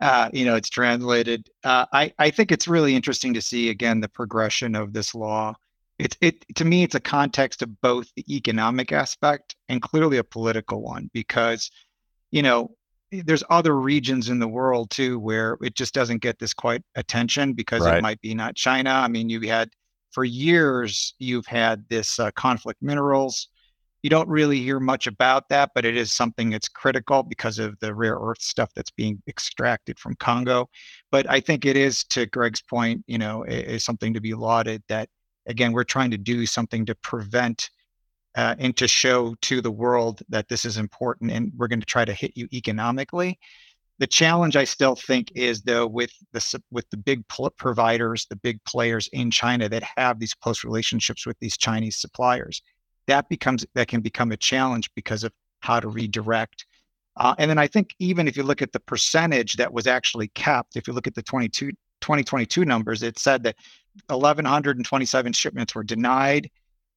[0.01, 1.49] uh, you know, it's translated.
[1.63, 5.55] Uh, I I think it's really interesting to see again the progression of this law.
[5.97, 10.23] It's it to me it's a context of both the economic aspect and clearly a
[10.23, 11.71] political one because,
[12.31, 12.75] you know,
[13.11, 17.53] there's other regions in the world too where it just doesn't get this quite attention
[17.53, 17.97] because right.
[17.97, 18.89] it might be not China.
[18.89, 19.69] I mean, you had
[20.11, 23.47] for years you've had this uh, conflict minerals
[24.05, 27.75] you don't really hear much about that, but it is something that's critical because of
[27.79, 30.69] the rare earth stuff that's being extracted from Congo.
[31.11, 34.83] But I think it is, to Greg's point, you know, is something to be lauded
[34.89, 35.09] that,
[35.47, 37.71] again, we're trying to do something to prevent
[38.35, 41.85] uh, and to show to the world that this is important and we're going to
[41.87, 43.39] try to hit you economically.
[43.97, 47.23] The challenge I still think is though with the with the big
[47.57, 52.61] providers, the big players in China that have these close relationships with these Chinese suppliers
[53.07, 56.65] that becomes that can become a challenge because of how to redirect.
[57.17, 60.27] Uh, and then I think even if you look at the percentage that was actually
[60.29, 63.55] capped, if you look at the 22, 2022 numbers, it said that
[64.07, 66.49] 1,127 shipments were denied,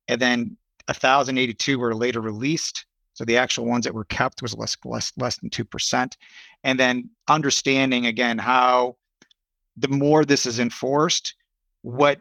[0.08, 2.84] and then 1,082 were later released.
[3.14, 6.16] So the actual ones that were kept was less less less than two percent.
[6.62, 8.96] And then understanding again how
[9.76, 11.34] the more this is enforced,
[11.82, 12.20] what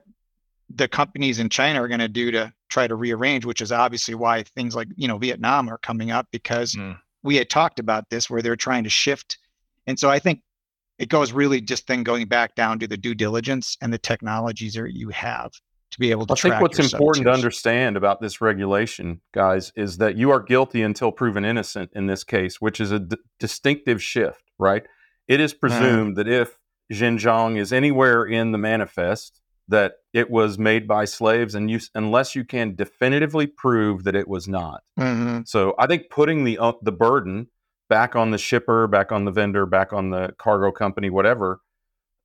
[0.70, 4.16] the companies in China are going to do to try to rearrange, which is obviously
[4.16, 6.98] why things like you know Vietnam are coming up because mm.
[7.24, 9.38] we had talked about this where they're trying to shift,
[9.86, 10.42] and so I think
[11.00, 14.74] it goes really just then going back down to the due diligence and the technologies
[14.74, 15.52] that you have
[15.92, 16.36] to be able to.
[16.36, 16.54] Track.
[16.54, 20.82] I think what's important to understand about this regulation, guys, is that you are guilty
[20.82, 24.84] until proven innocent in this case, which is a d- distinctive shift, right?
[25.28, 25.60] It is mm-hmm.
[25.60, 26.16] presumed mm.
[26.18, 26.58] that if
[26.92, 32.36] Xinjiang is anywhere in the manifest that it was made by slaves and you unless
[32.36, 34.84] you can definitively prove that it was not.
[35.00, 35.42] Mm-hmm.
[35.46, 37.48] so i think putting the uh, the burden
[37.90, 41.62] back on the shipper back on the vendor back on the cargo company whatever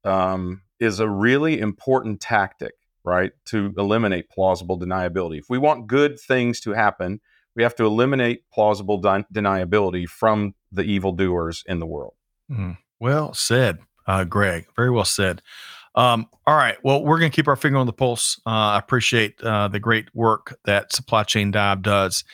[0.05, 2.75] um, is a really important tactic
[3.05, 5.39] right to eliminate plausible deniability.
[5.39, 7.21] If we want good things to happen
[7.55, 12.15] we have to eliminate plausible de- deniability from the evildoers in the world.
[12.51, 12.79] Mm.
[13.01, 14.67] well said uh, greg.
[14.77, 15.43] Very well said
[15.95, 16.77] um, all right.
[16.83, 18.41] Well, we're going to keep our finger on the pulse.
[18.47, 22.25] Uh, I appreciate uh, the great work that Supply Chain Dive does.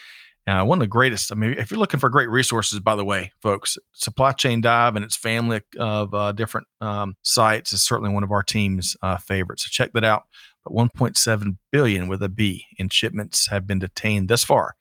[0.47, 1.31] Uh, one of the greatest.
[1.31, 4.97] I mean, if you're looking for great resources, by the way, folks, Supply Chain Dive
[4.97, 9.19] and its family of uh, different um, sites is certainly one of our team's uh,
[9.19, 9.65] favorites.
[9.65, 10.23] So check that out.
[10.65, 14.75] But 1.7 billion with a B in shipments have been detained thus far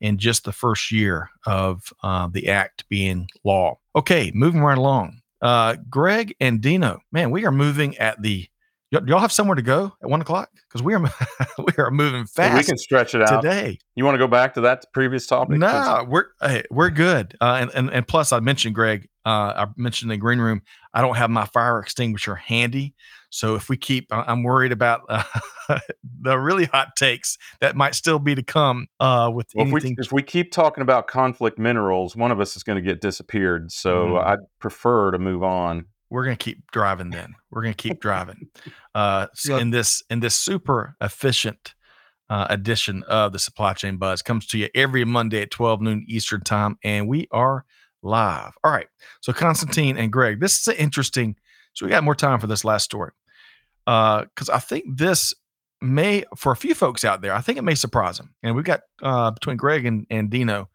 [0.00, 3.78] in just the first year of uh, the act being law.
[3.94, 5.19] Okay, moving right along.
[5.42, 8.46] Uh, Greg and Dino, man, we are moving at the.
[8.92, 11.00] Y- y'all have somewhere to go at one o'clock because we are
[11.58, 12.56] we are moving fast.
[12.56, 13.78] we can stretch it out today.
[13.94, 15.58] You want to go back to that previous topic?
[15.58, 17.36] No, we're hey, we're good.
[17.40, 19.08] Uh, and, and and plus, I mentioned Greg.
[19.24, 20.62] Uh, I mentioned the green room.
[20.92, 22.94] I don't have my fire extinguisher handy.
[23.30, 25.22] So if we keep, I'm worried about uh,
[26.20, 29.92] the really hot takes that might still be to come uh, with well, anything.
[29.92, 32.82] If we, if we, keep talking about conflict minerals, one of us is going to
[32.82, 33.70] get disappeared.
[33.70, 34.24] So mm.
[34.24, 35.86] I'd prefer to move on.
[36.10, 37.36] We're going to keep driving then.
[37.50, 38.48] We're going to keep driving
[38.96, 39.60] uh, yep.
[39.60, 41.74] in this in this super efficient
[42.28, 46.04] uh, edition of the Supply Chain Buzz comes to you every Monday at 12 noon
[46.08, 47.64] Eastern Time, and we are
[48.02, 48.52] live.
[48.64, 48.88] All right.
[49.20, 51.36] So Constantine and Greg, this is an interesting.
[51.74, 53.12] So we got more time for this last story
[53.84, 55.34] because uh, I think this
[55.80, 58.34] may, for a few folks out there, I think it may surprise them.
[58.42, 60.68] And we've got uh, between Greg and, and Dino,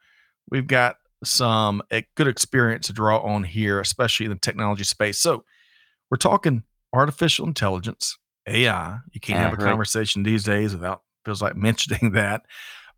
[0.50, 5.20] we've got some a good experience to draw on here, especially in the technology space.
[5.20, 5.44] So
[6.10, 6.64] we're talking
[6.94, 8.18] artificial intelligence,
[8.48, 8.98] AI.
[9.12, 12.44] You can't have a conversation these days without feels like mentioning that.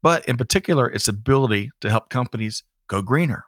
[0.03, 3.45] But in particular, its ability to help companies go greener.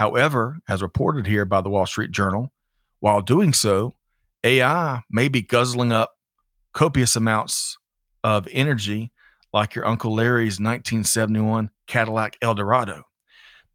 [0.00, 2.50] However, as reported here by the Wall Street Journal,
[3.00, 3.96] while doing so,
[4.42, 6.14] AI may be guzzling up
[6.72, 7.76] copious amounts
[8.24, 9.12] of energy
[9.52, 13.02] like your Uncle Larry's 1971 Cadillac Eldorado.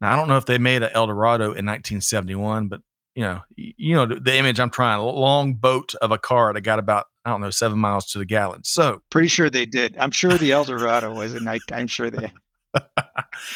[0.00, 2.80] Now, I don't know if they made an Eldorado in 1971, but
[3.14, 6.62] you know, you know the image I'm trying, a long boat of a car that
[6.62, 8.64] got about I don't know seven miles to the gallon.
[8.64, 9.96] So pretty sure they did.
[9.96, 11.62] I'm sure the Eldorado was a night.
[11.70, 12.32] I'm sure they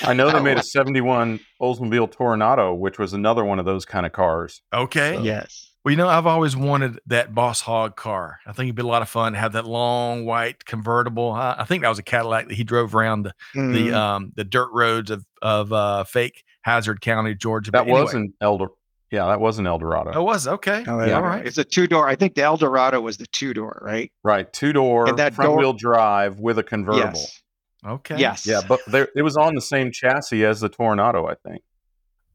[0.03, 4.07] I know they made a 71 Oldsmobile Toronado, which was another one of those kind
[4.07, 4.63] of cars.
[4.73, 5.17] Okay.
[5.17, 5.23] So.
[5.23, 5.71] Yes.
[5.85, 8.41] Well, you know, I've always wanted that Boss Hog car.
[8.47, 11.33] I think it'd be a lot of fun to have that long white convertible.
[11.33, 13.73] I, I think that was a Cadillac that he drove around the mm.
[13.73, 17.71] the um the dirt roads of of uh, fake Hazard County, Georgia.
[17.71, 18.03] That anyway.
[18.03, 18.67] was an Elder.
[19.11, 20.13] Yeah, that was an Eldorado.
[20.13, 20.85] It was okay.
[20.87, 21.17] Oh, yeah.
[21.17, 21.45] All right.
[21.45, 22.07] It's a two door.
[22.09, 24.13] I think the Eldorado was the two door, right?
[24.23, 27.19] Right, two door, front door, wheel drive with a convertible.
[27.19, 27.40] Yes.
[27.85, 28.19] Okay.
[28.19, 28.47] Yes.
[28.47, 31.63] Yeah, but there, it was on the same chassis as the Toronado, I think.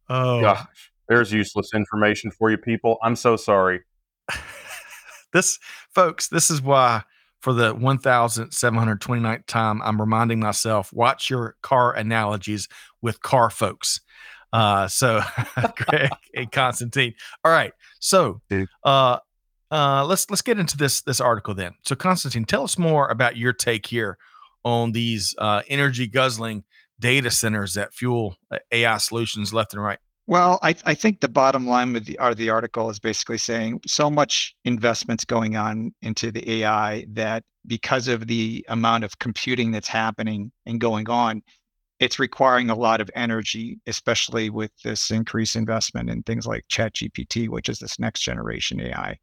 [0.10, 2.98] Oh gosh, there's useless information for you people.
[3.04, 3.82] I'm so sorry.
[5.34, 5.60] this,
[5.94, 7.04] folks, this is why
[7.42, 12.68] for the 1729th time I'm reminding myself watch your car analogies
[13.04, 14.02] with car folks.
[14.52, 15.22] Uh, so
[15.76, 17.14] Greg and Constantine.
[17.44, 17.74] All right.
[18.00, 18.42] So
[18.84, 19.20] uh,
[19.70, 21.74] uh, let's let's get into this this article then.
[21.84, 24.18] So Constantine, tell us more about your take here
[24.66, 26.66] on these uh, energy guzzling
[27.00, 30.00] data centers that fuel uh, AI solutions left and right?
[30.28, 34.10] Well, I, I think the bottom line with the, the article is basically saying so
[34.10, 39.88] much investments going on into the AI that because of the amount of computing that's
[39.88, 41.44] happening and going on,
[42.00, 47.48] it's requiring a lot of energy, especially with this increased investment in things like ChatGPT,
[47.48, 49.18] which is this next generation AI.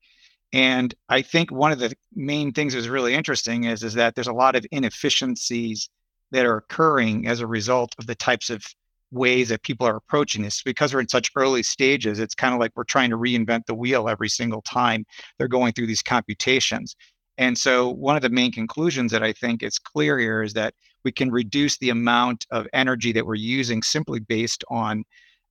[0.53, 4.27] And I think one of the main things that's really interesting is, is that there's
[4.27, 5.89] a lot of inefficiencies
[6.31, 8.65] that are occurring as a result of the types of
[9.13, 10.63] ways that people are approaching this.
[10.63, 13.75] Because we're in such early stages, it's kind of like we're trying to reinvent the
[13.75, 15.05] wheel every single time
[15.39, 16.97] they're going through these computations.
[17.39, 20.75] And so, one of the main conclusions that I think is clear here is that
[21.05, 25.05] we can reduce the amount of energy that we're using simply based on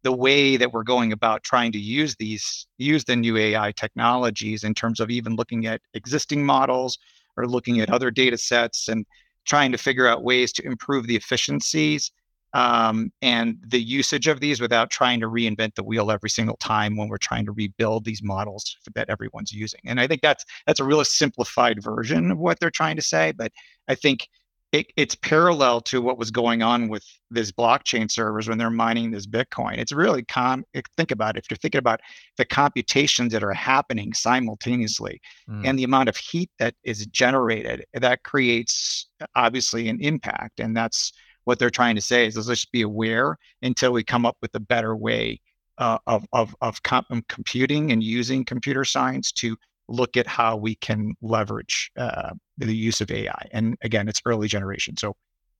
[0.04, 4.64] the way that we're going about trying to use these use the new AI technologies
[4.64, 6.98] in terms of even looking at existing models
[7.38, 9.06] or looking at other data sets and
[9.46, 12.12] trying to figure out ways to improve the efficiencies
[12.54, 16.98] um, and the usage of these without trying to reinvent the wheel every single time
[16.98, 19.80] when we're trying to rebuild these models that everyone's using.
[19.86, 23.32] And I think that's that's a really simplified version of what they're trying to say.
[23.32, 23.52] But
[23.88, 24.28] I think
[24.72, 29.12] it, it's parallel to what was going on with this blockchain servers when they're mining
[29.12, 29.78] this Bitcoin.
[29.78, 30.64] It's really com.
[30.96, 31.44] Think about it.
[31.44, 32.00] If you're thinking about
[32.38, 35.20] the computations that are happening simultaneously
[35.50, 35.68] mm.
[35.68, 40.62] and the amount of heat that is generated, that creates obviously an impact.
[40.62, 41.12] And that's
[41.44, 44.56] what they're trying to say is let's just be aware until we come up with
[44.56, 45.42] a better way
[45.78, 49.58] uh, of of of comp- computing and using computer science to
[49.92, 53.48] look at how we can leverage uh, the use of AI.
[53.52, 54.98] And again, it's early generation.
[54.98, 55.16] So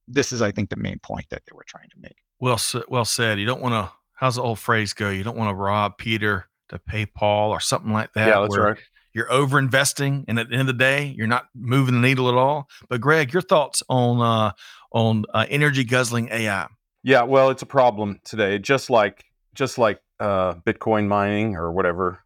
[0.08, 2.16] this is, I think, the main point that they were trying to make.
[2.40, 3.38] Well, well said.
[3.38, 3.92] You don't want to.
[4.14, 5.10] How's the old phrase go?
[5.10, 8.28] You don't want to rob Peter to pay Paul or something like that.
[8.28, 8.78] Yeah, that's right.
[9.14, 12.30] You're over investing, and at the end of the day, you're not moving the needle
[12.30, 12.68] at all.
[12.88, 14.52] But Greg, your thoughts on uh,
[14.90, 16.66] on uh, energy guzzling AI?
[17.02, 18.58] Yeah, well, it's a problem today.
[18.58, 19.24] Just like
[19.54, 22.20] just like uh, Bitcoin mining or whatever,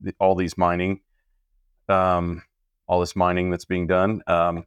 [0.00, 1.00] the, all these mining
[1.88, 2.42] um,
[2.86, 4.22] all this mining that's being done.
[4.26, 4.64] Um,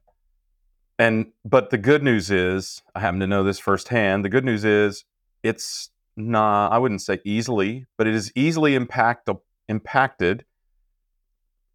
[0.98, 4.24] and but the good news is, I happen to know this firsthand.
[4.24, 5.04] The good news is,
[5.42, 6.68] it's not.
[6.68, 9.28] I wouldn't say easily, but it is easily impact
[9.68, 10.44] impacted.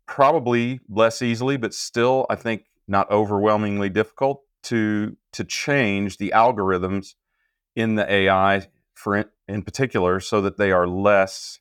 [0.06, 7.16] Probably less easily, but still, I think not overwhelmingly difficult to to change the algorithms
[7.76, 11.60] in the AI for in, in particular, so that they are less.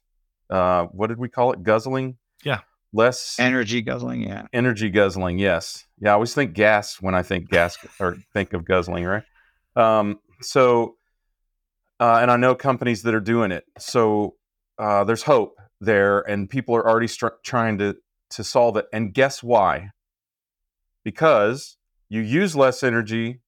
[0.48, 1.64] Uh, what did we call it?
[1.64, 2.60] Guzzling Yeah.
[2.92, 4.46] Less Energy guzzling, yeah.
[4.52, 5.38] energy guzzling.
[5.38, 5.84] Yes.
[5.98, 6.10] Yeah.
[6.10, 9.24] I always think gas when I think gas or think of guzzling, right?
[9.74, 10.96] Um, so,
[12.00, 13.64] uh, and I know companies that are doing it.
[13.78, 14.36] So
[14.78, 17.96] uh, there's hope there, and people are already str- trying to
[18.30, 18.86] to solve it.
[18.92, 19.90] And guess why?
[21.04, 21.76] Because
[22.08, 23.40] you use less energy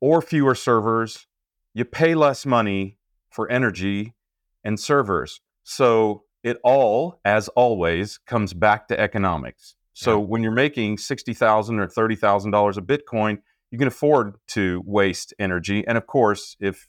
[0.00, 1.26] or fewer servers,
[1.72, 2.98] you pay less money
[3.30, 4.14] for energy
[4.62, 5.40] and servers.
[5.62, 9.74] So it all, as always, comes back to economics.
[9.94, 13.38] So when you're making sixty thousand or thirty thousand dollars a Bitcoin,
[13.70, 15.86] you can afford to waste energy.
[15.86, 16.88] And of course, if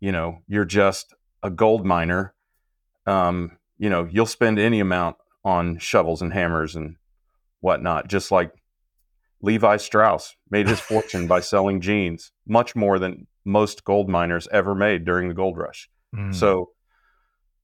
[0.00, 2.34] you know you're just a gold miner,
[3.06, 6.96] um, you know you'll spend any amount on shovels and hammers and
[7.60, 8.08] whatnot.
[8.08, 8.52] Just like
[9.42, 14.74] Levi Strauss made his fortune by selling jeans, much more than most gold miners ever
[14.74, 15.90] made during the gold rush.
[16.14, 16.34] Mm.
[16.34, 16.70] So,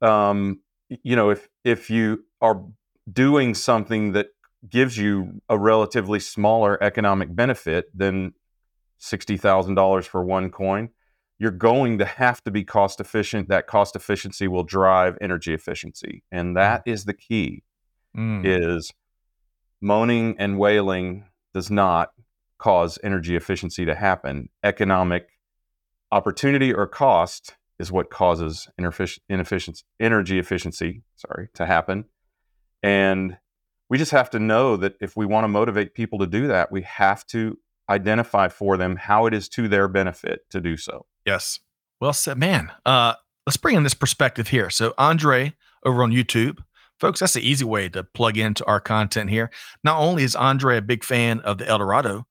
[0.03, 2.63] um, you know, if if you are
[3.11, 4.29] doing something that
[4.69, 8.33] gives you a relatively smaller economic benefit than
[8.99, 10.91] sixty thousand dollars for one coin,
[11.39, 13.49] you're going to have to be cost efficient.
[13.49, 17.63] That cost efficiency will drive energy efficiency, and that is the key.
[18.17, 18.43] Mm.
[18.45, 18.93] Is
[19.81, 22.11] moaning and wailing does not
[22.59, 24.49] cause energy efficiency to happen.
[24.63, 25.29] Economic
[26.13, 32.05] opportunity or cost is what causes inefficiency, energy efficiency, sorry, to happen.
[32.83, 33.39] And
[33.89, 36.71] we just have to know that if we want to motivate people to do that,
[36.71, 37.59] we have to
[37.89, 41.07] identify for them how it is to their benefit to do so.
[41.27, 41.61] Yes.
[42.01, 42.73] Well said, man.
[42.87, 43.15] Uh,
[43.47, 44.71] let's bring in this perspective here.
[44.71, 45.55] So, Andre
[45.85, 46.59] over on YouTube,
[46.99, 49.51] folks, that's the easy way to plug into our content here.
[49.83, 52.27] Not only is Andre a big fan of the Eldorado,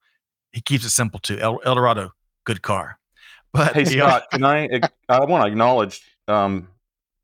[0.51, 1.39] he keeps it simple too.
[1.39, 2.11] El- Eldorado,
[2.45, 2.99] good car.
[3.53, 4.67] But Hey Scott, can I?
[5.07, 6.69] I want to acknowledge um,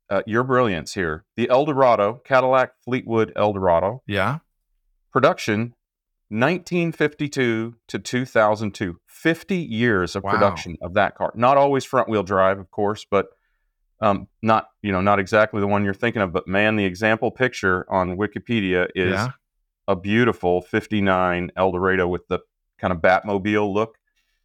[0.08, 1.24] uh, your brilliance here.
[1.36, 4.38] The Eldorado, Cadillac Fleetwood Eldorado, yeah,
[5.12, 5.74] production
[6.30, 10.30] 1952 to 2002 50 years of Wow.
[10.30, 13.30] production of that car not always front wheel drive of course but
[14.00, 17.32] um, not you know not exactly the one you're thinking of but man the example
[17.32, 19.30] picture on wikipedia is yeah,
[19.88, 22.38] a beautiful 59 eldorado with the
[22.78, 23.96] kind of batmobile look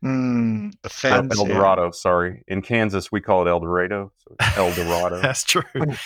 [0.03, 1.33] Mm, the Or fence.
[1.37, 1.41] yeah.
[1.41, 5.63] eldorado sorry in kansas we call it eldorado so it's eldorado that's true.
[5.75, 5.97] I-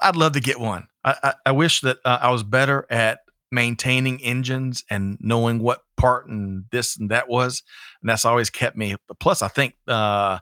[0.00, 0.86] I'd love to get one.
[1.04, 3.18] I, I, I wish that uh, I was better at
[3.50, 7.62] maintaining engines and knowing what part and this and that was,
[8.00, 8.96] and that's always kept me.
[9.20, 10.38] Plus, I think uh,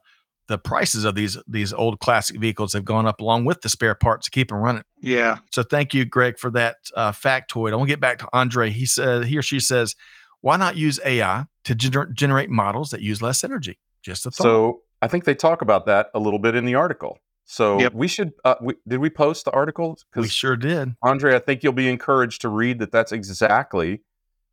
[0.47, 3.97] the prices of these these old classic vehicles have gone up along with the spare
[3.97, 4.85] parts to keep them running.
[5.03, 5.39] Yeah.
[5.53, 7.73] So thank you, Greg, for that uh, factoid.
[7.73, 8.71] I want to get back to Andre.
[8.71, 9.97] He said he or she says,
[10.41, 13.79] why not use AI to gener- generate models that use less energy?
[14.03, 14.45] Just a thought.
[14.45, 17.95] so i think they talk about that a little bit in the article so Yep.
[17.95, 20.95] we should uh, we, did we post the article we sure did.
[21.03, 24.03] Andre, I think you'll be encouraged to read that that's exactly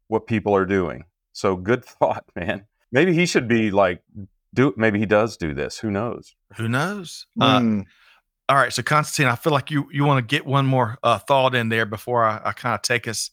[0.07, 1.03] what people are doing.
[1.33, 2.65] So good thought, man.
[2.91, 4.01] Maybe he should be like,
[4.53, 5.77] do maybe he does do this.
[5.79, 6.35] Who knows?
[6.55, 7.27] Who knows?
[7.39, 7.85] Uh, Mm.
[8.49, 11.19] All right, so Constantine, I feel like you you want to get one more uh,
[11.19, 13.29] thought in there before I, I kind of take us.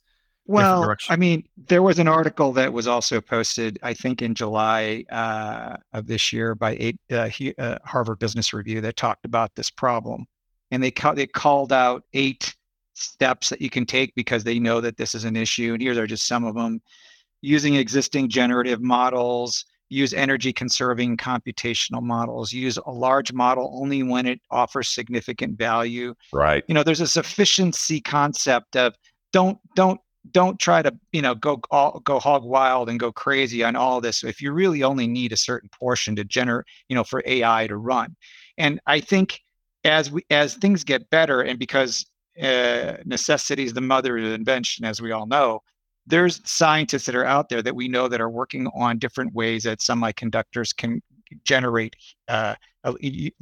[0.47, 0.95] Well.
[1.09, 5.77] I mean, there was an article that was also posted, I think, in July uh,
[5.93, 9.71] of this year by eight, uh, he, uh, Harvard Business Review that talked about this
[9.71, 10.27] problem,
[10.71, 12.55] and they ca- they called out eight
[12.93, 15.73] steps that you can take because they know that this is an issue.
[15.73, 16.83] And here are just some of them:
[17.41, 24.27] using existing generative models, use energy conserving computational models, use a large model only when
[24.27, 26.65] it offers significant value Right.
[26.69, 28.95] you know there's a sufficiency concept of
[29.33, 30.01] don't don't
[30.31, 34.01] don't try to you know go all, go hog wild and go crazy on all
[34.01, 37.67] this if you really only need a certain portion to generate you know for ai
[37.67, 38.15] to run
[38.59, 39.41] and i think
[39.85, 42.07] as we as things get better and because
[42.43, 45.61] uh, necessity is the mother of invention as we all know
[46.07, 49.63] there's scientists that are out there that we know that are working on different ways
[49.63, 51.01] that semiconductors can
[51.45, 51.95] generate
[52.29, 52.55] uh,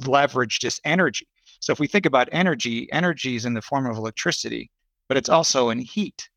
[0.05, 1.27] leverage this energy
[1.63, 4.69] so if we think about energy, energy is in the form of electricity,
[5.07, 6.27] but it's also in heat.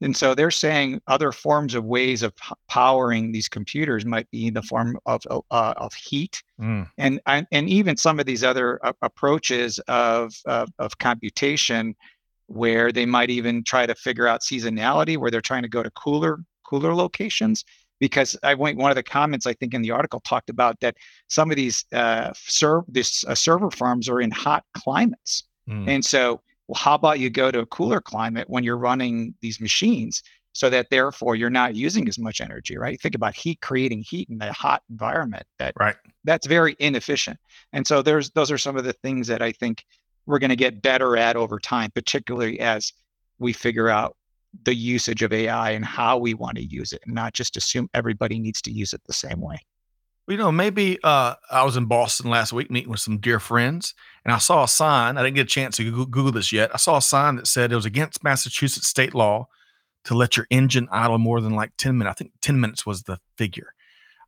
[0.00, 4.46] And so they're saying other forms of ways of p- powering these computers might be
[4.46, 8.42] in the form of uh, of heat, Mm, and and and even some of these
[8.42, 11.94] other uh, approaches of, of of computation,
[12.46, 15.90] where they might even try to figure out seasonality, where they're trying to go to
[15.90, 17.64] cooler cooler locations.
[18.00, 20.94] Because I went one of the comments I think in the article talked about that
[21.26, 25.42] some of these uh, serve this uh, server farms are in hot climates.
[25.68, 25.88] mm.
[25.88, 29.60] And so, well, how about you go to a cooler climate when you're running these
[29.60, 33.00] machines so that therefore you're not using as much energy, right?
[33.00, 35.96] Think about heat creating heat in a hot environment that Right.
[36.24, 37.38] that's very inefficient.
[37.72, 39.84] And so there's those are some of the things that I think
[40.26, 42.92] we're going to get better at over time, particularly as
[43.38, 44.16] we figure out
[44.64, 47.88] the usage of AI and how we want to use it, and not just assume
[47.94, 49.58] everybody needs to use it the same way.
[50.28, 53.94] You know, maybe uh, I was in Boston last week meeting with some dear friends,
[54.26, 55.16] and I saw a sign.
[55.16, 56.70] I didn't get a chance to Google, Google this yet.
[56.74, 59.48] I saw a sign that said it was against Massachusetts state law
[60.04, 62.14] to let your engine idle more than like 10 minutes.
[62.14, 63.72] I think 10 minutes was the figure.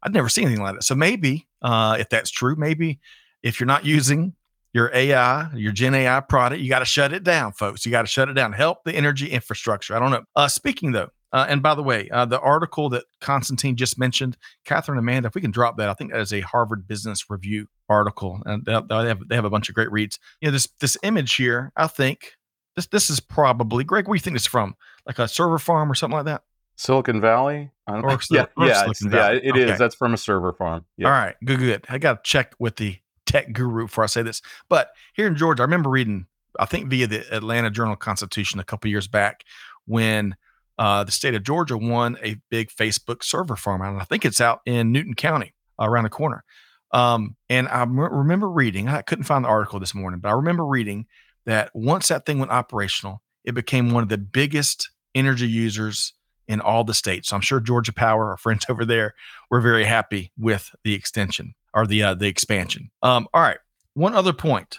[0.03, 0.85] I'd never seen anything like that.
[0.85, 2.99] So maybe, uh, if that's true, maybe
[3.43, 4.35] if you're not using
[4.73, 7.85] your AI, your Gen AI product, you got to shut it down, folks.
[7.85, 8.55] You got to shut it down.
[8.55, 9.95] Help the energy infrastructure.
[9.95, 10.25] I don't know.
[10.35, 14.37] Uh, speaking though, uh, and by the way, uh, the article that Constantine just mentioned,
[14.65, 17.67] Catherine Amanda, if we can drop that, I think that is a Harvard Business Review
[17.89, 20.19] article, and they have they have a bunch of great reads.
[20.41, 22.33] You know, this this image here, I think
[22.77, 24.09] this this is probably Greg.
[24.09, 24.75] Where do you think it's from?
[25.07, 26.43] Like a server farm or something like that?
[26.77, 27.71] Silicon Valley.
[27.87, 29.31] Or, yeah, or yeah, yeah.
[29.33, 29.71] It is.
[29.71, 29.77] Okay.
[29.77, 30.87] That's from a server farm.
[30.97, 31.09] Yeah.
[31.09, 31.85] All right, good, good.
[31.89, 34.41] I got to check with the tech guru before I say this.
[34.69, 36.27] But here in Georgia, I remember reading,
[36.59, 39.45] I think via the Atlanta Journal Constitution a couple years back
[39.87, 40.37] when
[40.81, 43.83] uh, the state of Georgia won a big Facebook server farm.
[43.83, 46.43] And I think it's out in Newton County uh, around the corner.
[46.91, 50.33] Um, and I m- remember reading, I couldn't find the article this morning, but I
[50.33, 51.07] remember reading
[51.47, 56.15] that once that thing went operational, it became one of the biggest energy users
[56.49, 57.29] in all the states.
[57.29, 59.15] So I'm sure Georgia Power, our friends over there,
[59.51, 62.91] were very happy with the extension or the uh, the expansion.
[63.03, 63.59] Um, all right,
[63.95, 64.79] one other point.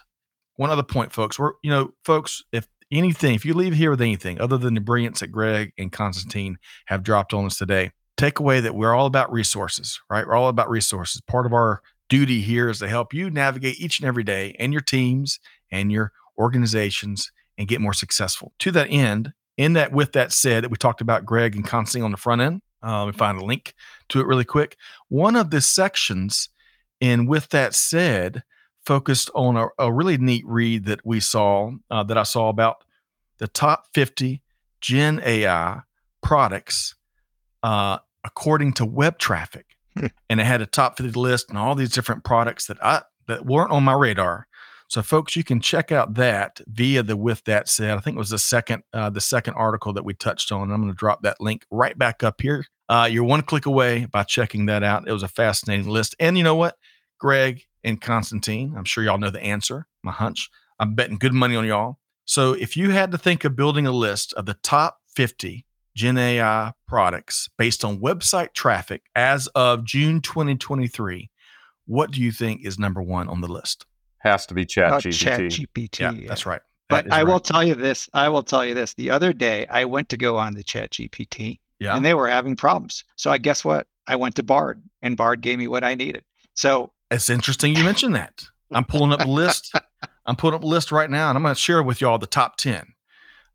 [0.56, 1.40] one other point, folks.
[1.40, 4.82] We're you know, folks, if anything, if you leave here with anything other than the
[4.82, 9.06] brilliance that Greg and Constantine have dropped on us today, take away that we're all
[9.06, 10.26] about resources, right?
[10.26, 11.22] We're all about resources.
[11.22, 14.74] Part of our duty here is to help you navigate each and every day and
[14.74, 15.40] your teams
[15.72, 18.54] and your organizations and get more successful.
[18.60, 22.04] To that end, in that, with that said, that we talked about Greg and Constantine
[22.04, 22.62] on the front end.
[22.84, 23.74] Uh, let me find a link
[24.10, 24.76] to it really quick.
[25.08, 26.50] One of the sections
[27.00, 28.44] in with that said
[28.86, 32.84] focused on a, a really neat read that we saw uh, that I saw about
[33.38, 34.42] the top 50
[34.82, 35.82] Gen AI
[36.22, 36.96] products
[37.64, 39.66] uh, according to web traffic,
[39.98, 40.06] Hmm.
[40.30, 43.46] and it had a top 50 list and all these different products that I that
[43.46, 44.48] weren't on my radar.
[44.88, 47.92] So, folks, you can check out that via the with that said.
[47.98, 50.72] I think it was the second uh, the second article that we touched on.
[50.72, 52.66] I'm going to drop that link right back up here.
[52.88, 55.08] Uh, you're one click away by checking that out.
[55.08, 56.16] It was a fascinating list.
[56.20, 56.78] And you know what,
[57.20, 59.88] Greg and Constantine, I'm sure y'all know the answer.
[60.04, 60.50] My hunch.
[60.80, 62.00] I'm betting good money on y'all.
[62.26, 65.66] So, if you had to think of building a list of the top 50
[65.96, 71.30] Gen AI products based on website traffic as of June 2023,
[71.86, 73.86] what do you think is number one on the list?
[74.20, 76.00] Has to be Chat Uh, GPT.
[76.00, 76.28] Yeah, yeah.
[76.28, 76.62] that's right.
[76.90, 78.10] But That is I will tell you this.
[78.14, 78.94] I will tell you this.
[78.94, 81.96] The other day, I went to go on the ChatGPT, Yeah.
[81.96, 83.04] and they were having problems.
[83.16, 83.88] So I guess what?
[84.08, 86.24] I went to Bard, and Bard gave me what I needed.
[86.54, 88.44] So It's interesting you mentioned that.
[88.72, 89.74] I'm pulling up a list.
[90.26, 92.26] I'm pulling up a list right now, and I'm going to share with y'all the
[92.28, 92.86] top 10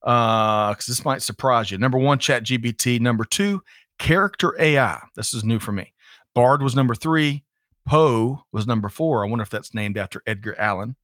[0.03, 1.79] because this might surprise you.
[1.79, 3.01] Number one, ChatGPT.
[3.01, 3.63] Number two,
[3.99, 5.01] Character AI.
[5.15, 5.93] This is new for me.
[6.35, 7.45] Bard was number three.
[7.87, 9.25] Poe was number four.
[9.25, 10.97] I wonder if that's named after Edgar Allan.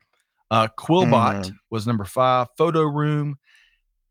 [0.50, 1.54] Uh, Quillbot Mm.
[1.70, 2.48] was number five.
[2.58, 3.38] Photo Room,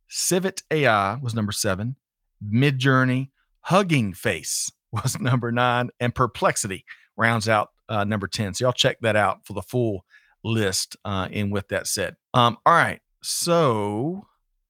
[0.09, 1.95] Civit AI was number seven.
[2.43, 3.29] Midjourney,
[3.59, 6.85] Hugging Face was number nine, and Perplexity
[7.17, 8.53] rounds out uh, number 10.
[8.53, 10.05] So y'all check that out for the full
[10.43, 10.95] list.
[11.03, 13.01] Uh, and with that said, um, all right.
[13.21, 14.25] So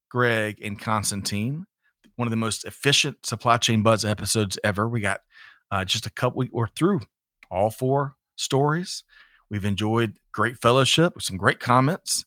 [0.09, 1.65] Greg and Constantine,
[2.15, 4.89] one of the most efficient supply chain buzz episodes ever.
[4.89, 5.21] We got
[5.69, 6.39] uh, just a couple.
[6.39, 7.01] We, we're through
[7.51, 9.03] all four stories.
[9.49, 12.25] We've enjoyed great fellowship with some great comments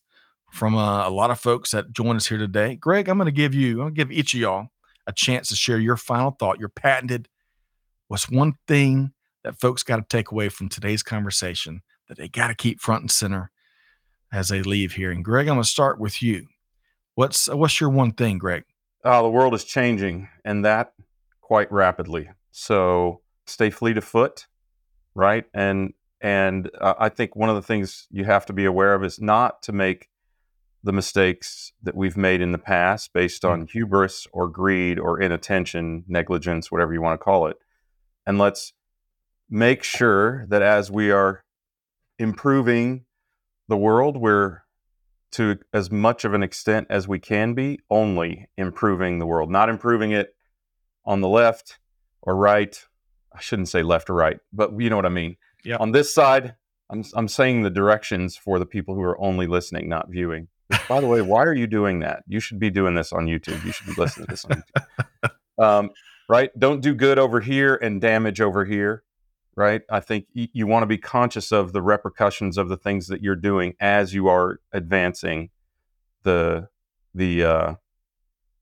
[0.51, 2.75] from uh, a lot of folks that join us here today.
[2.75, 4.67] Greg, I'm going to give you, I'm going to give each of y'all
[5.05, 7.27] a chance to share your final thought, your patented,
[8.07, 9.11] what's one thing
[9.45, 13.01] that folks got to take away from today's conversation that they got to keep front
[13.01, 13.51] and center
[14.33, 15.11] as they leave here.
[15.11, 16.47] And Greg, I'm going to start with you.
[17.13, 18.63] What's what's your one thing, Greg?
[19.03, 20.93] Uh, the world is changing, and that
[21.41, 22.29] quite rapidly.
[22.51, 24.47] So stay fleet of foot,
[25.13, 25.45] right?
[25.53, 29.03] And and uh, I think one of the things you have to be aware of
[29.03, 30.09] is not to make
[30.83, 36.03] the mistakes that we've made in the past based on hubris or greed or inattention,
[36.07, 37.57] negligence, whatever you want to call it.
[38.25, 38.73] And let's
[39.49, 41.43] make sure that as we are
[42.19, 43.05] improving
[43.67, 44.61] the world, we're
[45.31, 49.69] to as much of an extent as we can be only improving the world, not
[49.69, 50.33] improving it
[51.05, 51.77] on the left
[52.21, 52.85] or right.
[53.33, 55.35] I shouldn't say left or right, but you know what I mean.
[55.65, 55.77] Yeah.
[55.77, 56.55] On this side,
[56.89, 60.47] I'm I'm saying the directions for the people who are only listening, not viewing.
[60.87, 62.23] By the way, why are you doing that?
[62.27, 63.63] You should be doing this on YouTube.
[63.65, 65.31] You should be listening to this on YouTube.
[65.57, 65.91] Um,
[66.27, 66.51] right?
[66.59, 69.04] Don't do good over here and damage over here.
[69.55, 69.81] Right?
[69.89, 73.21] I think y- you want to be conscious of the repercussions of the things that
[73.21, 75.49] you're doing as you are advancing
[76.23, 76.67] the
[77.13, 77.75] the uh,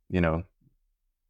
[0.10, 0.44] you know,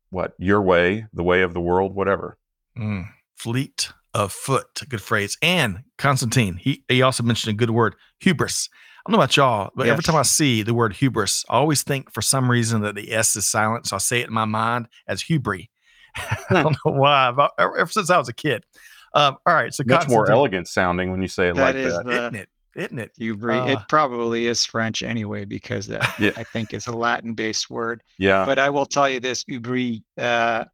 [0.10, 2.38] what your way, the way of the world, whatever.
[2.78, 5.38] Mm, fleet of foot, good phrase.
[5.42, 8.70] And Constantine, he he also mentioned a good word, hubris.
[9.06, 11.84] I don't know about y'all, but every time I see the word hubris, I always
[11.84, 13.88] think for some reason that the S is silent.
[13.88, 15.70] So I say it in my mind as hubri.
[16.16, 17.32] I don't know why.
[17.32, 18.66] But ever since I was a kid.
[19.14, 19.74] Um, all right.
[19.74, 22.06] So Much more elegant sounding when you say it like That is that.
[22.06, 22.50] the isn't it?
[22.76, 23.12] Isn't it?
[23.18, 23.70] hubris.
[23.70, 26.32] it Uh, probably is French anyway, because that Yeah.
[26.36, 28.02] I think is a Latin-based word.
[28.18, 28.46] Yeah.
[28.46, 30.04] but I will tell you this, Ubri.
[30.18, 30.66] Uh,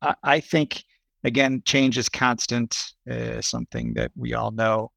[0.00, 0.84] I, I think
[1.24, 2.76] again, change is constant.
[3.10, 4.92] Uh, something that we all know,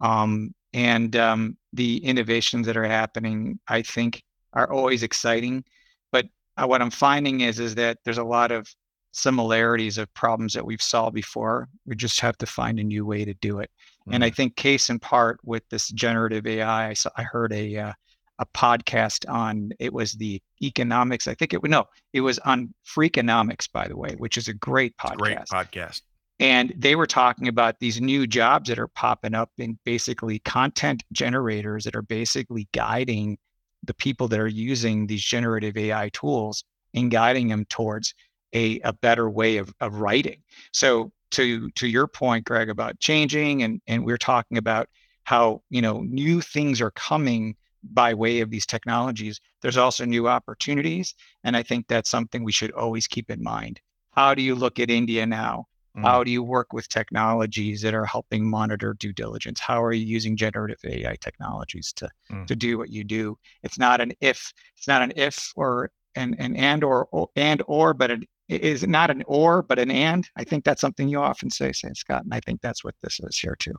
[0.00, 4.22] um, and um, the innovations that are happening, I think,
[4.52, 5.64] are always exciting.
[6.12, 6.26] But
[6.56, 8.68] uh, what I'm finding is is that there's a lot of
[9.16, 11.68] similarities of problems that we've solved before.
[11.86, 13.70] We just have to find a new way to do it.
[14.12, 17.76] And I think case in part with this generative AI, I, saw, I heard a
[17.76, 17.92] uh,
[18.38, 21.26] a podcast on it was the economics.
[21.26, 24.54] I think it would no, it was on Freakonomics, by the way, which is a
[24.54, 25.16] great podcast.
[25.16, 26.02] great podcast.
[26.38, 31.02] And they were talking about these new jobs that are popping up in basically content
[31.12, 33.38] generators that are basically guiding
[33.82, 36.62] the people that are using these generative AI tools
[36.94, 38.14] and guiding them towards
[38.56, 40.40] a, a better way of, of writing.
[40.72, 44.88] So to to your point, Greg, about changing and and we're talking about
[45.24, 47.56] how you know new things are coming
[47.92, 49.40] by way of these technologies.
[49.62, 51.14] There's also new opportunities.
[51.44, 53.80] And I think that's something we should always keep in mind.
[54.12, 55.66] How do you look at India now?
[55.96, 56.02] Mm.
[56.02, 59.60] How do you work with technologies that are helping monitor due diligence?
[59.60, 62.46] How are you using generative AI technologies to Mm.
[62.46, 63.38] to do what you do?
[63.62, 67.62] It's not an if, it's not an if or an an and or, or and
[67.66, 70.28] or, but it is not an or, but an and.
[70.36, 73.18] I think that's something you often say, say Scott, and I think that's what this
[73.20, 73.74] is here too.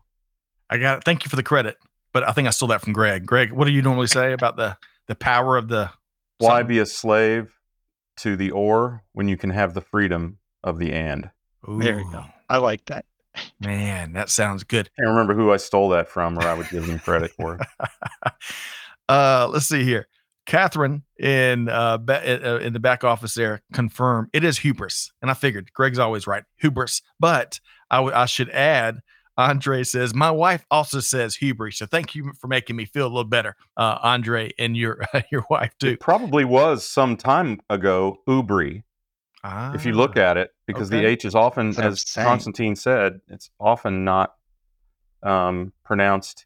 [0.70, 1.04] I got it.
[1.06, 1.78] Thank you for the credit.
[2.14, 3.26] But I think I stole that from Greg.
[3.26, 5.92] Greg, what do you normally say about the the power of the
[6.40, 6.68] Why something?
[6.68, 7.54] be a slave
[8.18, 11.30] to the or when you can have the freedom of the and?
[11.68, 12.24] There you go.
[12.50, 13.06] I like that.
[13.60, 14.90] Man, that sounds good.
[14.98, 17.68] Can't remember who I stole that from, or I would give them credit for it.
[19.10, 20.08] uh, let's see here.
[20.48, 25.30] Catherine in uh, ba- uh, in the back office there confirmed it is hubris, and
[25.30, 27.02] I figured Greg's always right, hubris.
[27.20, 27.60] But
[27.92, 29.02] I I should add,
[29.38, 33.10] Andre says my wife also says hubris, so thank you for making me feel a
[33.10, 35.90] little better, uh, Andre, and your your wife too.
[35.90, 38.84] It probably was some time ago, Ubri,
[39.76, 41.06] if you look at it, because the.
[41.06, 42.28] H is often, That's as saying.
[42.28, 44.34] Constantine said, it's often not
[45.24, 46.46] um, pronounced.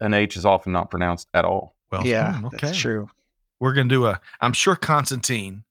[0.00, 1.76] An H is often not pronounced at all.
[1.92, 3.08] Well, yeah, hmm, okay, that's true.
[3.60, 4.20] we're gonna do a.
[4.40, 5.64] I'm sure Constantine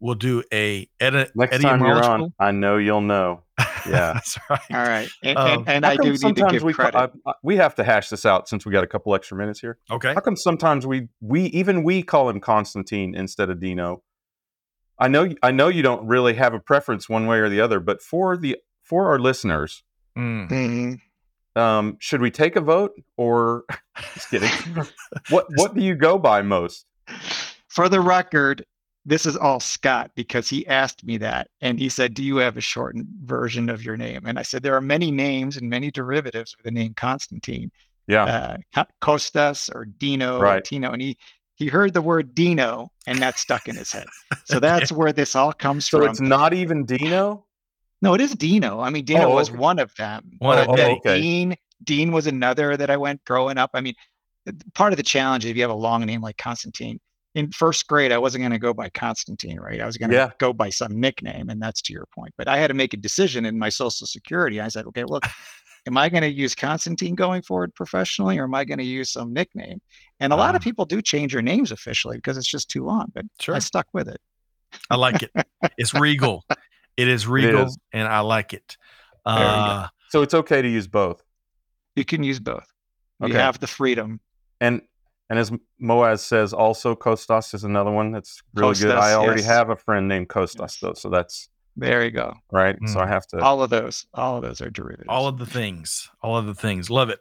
[0.00, 1.32] will do a edit.
[1.34, 3.42] Next time you're on, I know you'll know.
[3.84, 4.12] Yeah.
[4.14, 4.60] that's right.
[4.70, 6.96] All right, and, Um, and, and I do need to sometimes give we, credit.
[6.96, 9.58] I, I- we have to hash this out since we got a couple extra minutes
[9.58, 9.78] here.
[9.90, 10.14] Okay.
[10.14, 14.02] How come sometimes we we even we call him Constantine instead of Dino?
[15.00, 17.80] I know I know you don't really have a preference one way or the other,
[17.80, 19.82] but for the for our listeners,
[20.16, 21.00] Mm.
[21.54, 23.64] Um, should we take a vote or
[24.14, 24.50] just kidding?
[25.28, 26.86] what what do you go by most?
[27.68, 28.64] For the record,
[29.04, 32.56] this is all Scott because he asked me that and he said, Do you have
[32.56, 34.22] a shortened version of your name?
[34.26, 37.70] And I said, There are many names and many derivatives of the name Constantine,
[38.06, 40.92] Yeah, uh, Costas or Dino or Tino.
[40.92, 41.18] And he,
[41.54, 44.06] he heard the word Dino and that stuck in his head.
[44.44, 46.08] So that's where this all comes so from.
[46.08, 47.44] it's not even Dino.
[48.02, 48.80] No, it is Dino.
[48.80, 49.58] I mean, Dino Oh, was okay.
[49.58, 50.32] one of them.
[50.40, 50.76] One of them.
[50.76, 51.20] then okay.
[51.20, 53.70] Dean, Dean was another that I went growing up.
[53.74, 53.94] I mean,
[54.74, 56.98] part of the challenge if you have a long name like Constantine.
[57.34, 59.80] In first grade, I wasn't going to go by Constantine, right?
[59.80, 60.30] I was going to Yeah.
[60.38, 62.34] go by some nickname, and that's to your point.
[62.36, 64.60] But I had to make a decision in my social security.
[64.60, 65.22] I said, okay, look,
[65.86, 69.12] am I going to use Constantine going forward professionally, or am I going to use
[69.12, 69.80] some nickname?
[70.20, 70.64] And a lot of Ah.
[70.64, 73.06] people do change their names officially because it's just too long.
[73.14, 73.54] But Sure.
[73.54, 74.20] I stuck with it.
[74.90, 75.30] I like it.
[75.78, 76.44] It's regal.
[76.96, 77.78] It is regal, is.
[77.92, 78.76] and I like it.
[79.24, 81.22] Uh, So it's okay to use both.
[81.96, 82.66] You can use both.
[83.20, 84.20] You have the freedom.
[84.60, 84.82] And
[85.30, 88.96] and as Moaz says, also Kostas is another one that's really good.
[88.96, 89.48] I already yes.
[89.50, 90.78] have a friend named Kostas Yes.
[90.80, 92.34] though, so that's There you go.
[92.50, 92.76] right.
[92.86, 93.04] So Mm.
[93.04, 93.38] I have to.
[93.40, 95.06] All of those, all of those are derivatives.
[95.08, 96.90] all of the things, all of the things.
[96.90, 97.20] Love it.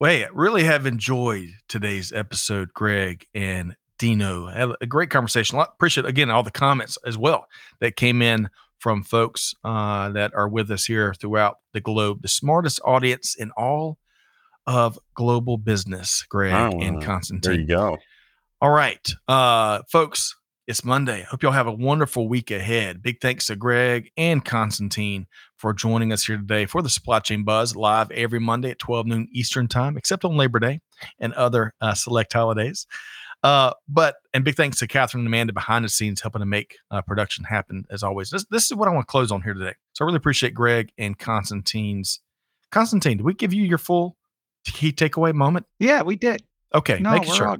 [0.00, 4.46] Wait, really have enjoyed today's episode, Greg and Dino.
[4.46, 5.56] Had a great conversation.
[5.56, 7.46] A lot, appreciate again all the comments as well
[7.80, 8.48] that came in
[8.78, 12.22] from folks uh, that are with us here throughout the globe.
[12.22, 13.98] The smartest audience in all
[14.66, 17.50] of global business, Greg Oh, and Constantine.
[17.52, 17.96] there you go.
[18.60, 20.34] All right, uh, folks,
[20.66, 21.22] it's Monday.
[21.22, 23.02] Hope y'all have a wonderful week ahead.
[23.02, 25.26] Big thanks to Greg and Constantine
[25.56, 29.06] for joining us here today for the Supply Chain Buzz live every Monday at 12
[29.06, 30.80] noon Eastern Time, except on Labor Day
[31.20, 32.86] and other uh, select holidays.
[33.42, 36.76] Uh, but and big thanks to Catherine and Amanda behind the scenes helping to make
[36.90, 38.30] uh, production happen as always.
[38.30, 39.74] This this is what I want to close on here today.
[39.92, 42.20] So I really appreciate Greg and Constantine's.
[42.70, 44.16] Constantine, did we give you your full
[44.64, 45.66] key takeaway moment?
[45.78, 46.42] Yeah, we did.
[46.74, 47.46] Okay, No, making sure.
[47.46, 47.56] all.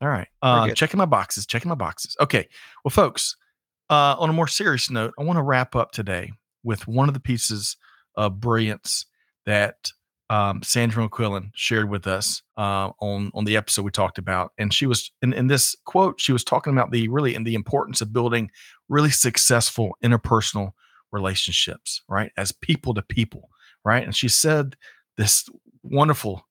[0.00, 0.28] All right.
[0.42, 2.16] Uh, checking my boxes, checking my boxes.
[2.20, 2.48] Okay.
[2.84, 3.36] Well, folks,
[3.90, 7.14] uh, on a more serious note, I want to wrap up today with one of
[7.14, 7.76] the pieces
[8.14, 9.06] of brilliance
[9.44, 9.92] that
[10.28, 14.52] um, Sandra MacQuillan shared with us uh, on on the episode we talked about.
[14.58, 17.54] And she was in, in this quote, she was talking about the really and the
[17.54, 18.50] importance of building
[18.88, 20.72] really successful interpersonal
[21.12, 22.32] relationships, right?
[22.36, 23.48] As people to people,
[23.84, 24.04] right?
[24.04, 24.76] And she said
[25.16, 25.48] this
[25.82, 26.46] wonderful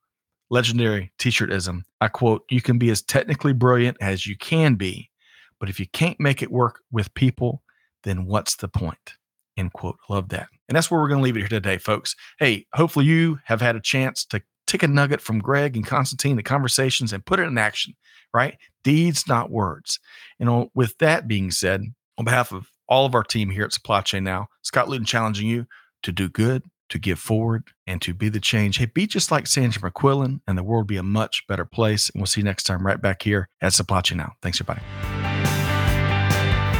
[0.49, 1.81] legendary t-shirtism.
[2.01, 5.09] I quote, you can be as technically brilliant as you can be,
[5.59, 7.61] but if you can't make it work with people,
[8.03, 9.15] then what's the point?
[9.57, 9.97] End quote.
[10.09, 10.47] Love that.
[10.67, 12.15] And that's where we're going to leave it here today, folks.
[12.39, 16.35] Hey, hopefully you have had a chance to take a nugget from Greg and Constantine,
[16.35, 17.93] the conversations, and put it in action,
[18.33, 18.57] right?
[18.83, 19.99] Deeds, not words.
[20.39, 21.83] And on, with that being said,
[22.17, 25.47] on behalf of all of our team here at Supply Chain Now, Scott Luton challenging
[25.47, 25.67] you
[26.03, 28.77] to do good, to give forward, and to be the change.
[28.77, 32.09] Hey, be just like Sandra MacQuillan, and the world be a much better place.
[32.09, 34.33] And we'll see you next time right back here at Supply Chain Now.
[34.41, 34.81] Thanks, everybody.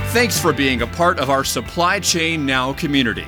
[0.10, 3.28] Thanks for being a part of our Supply Chain Now community.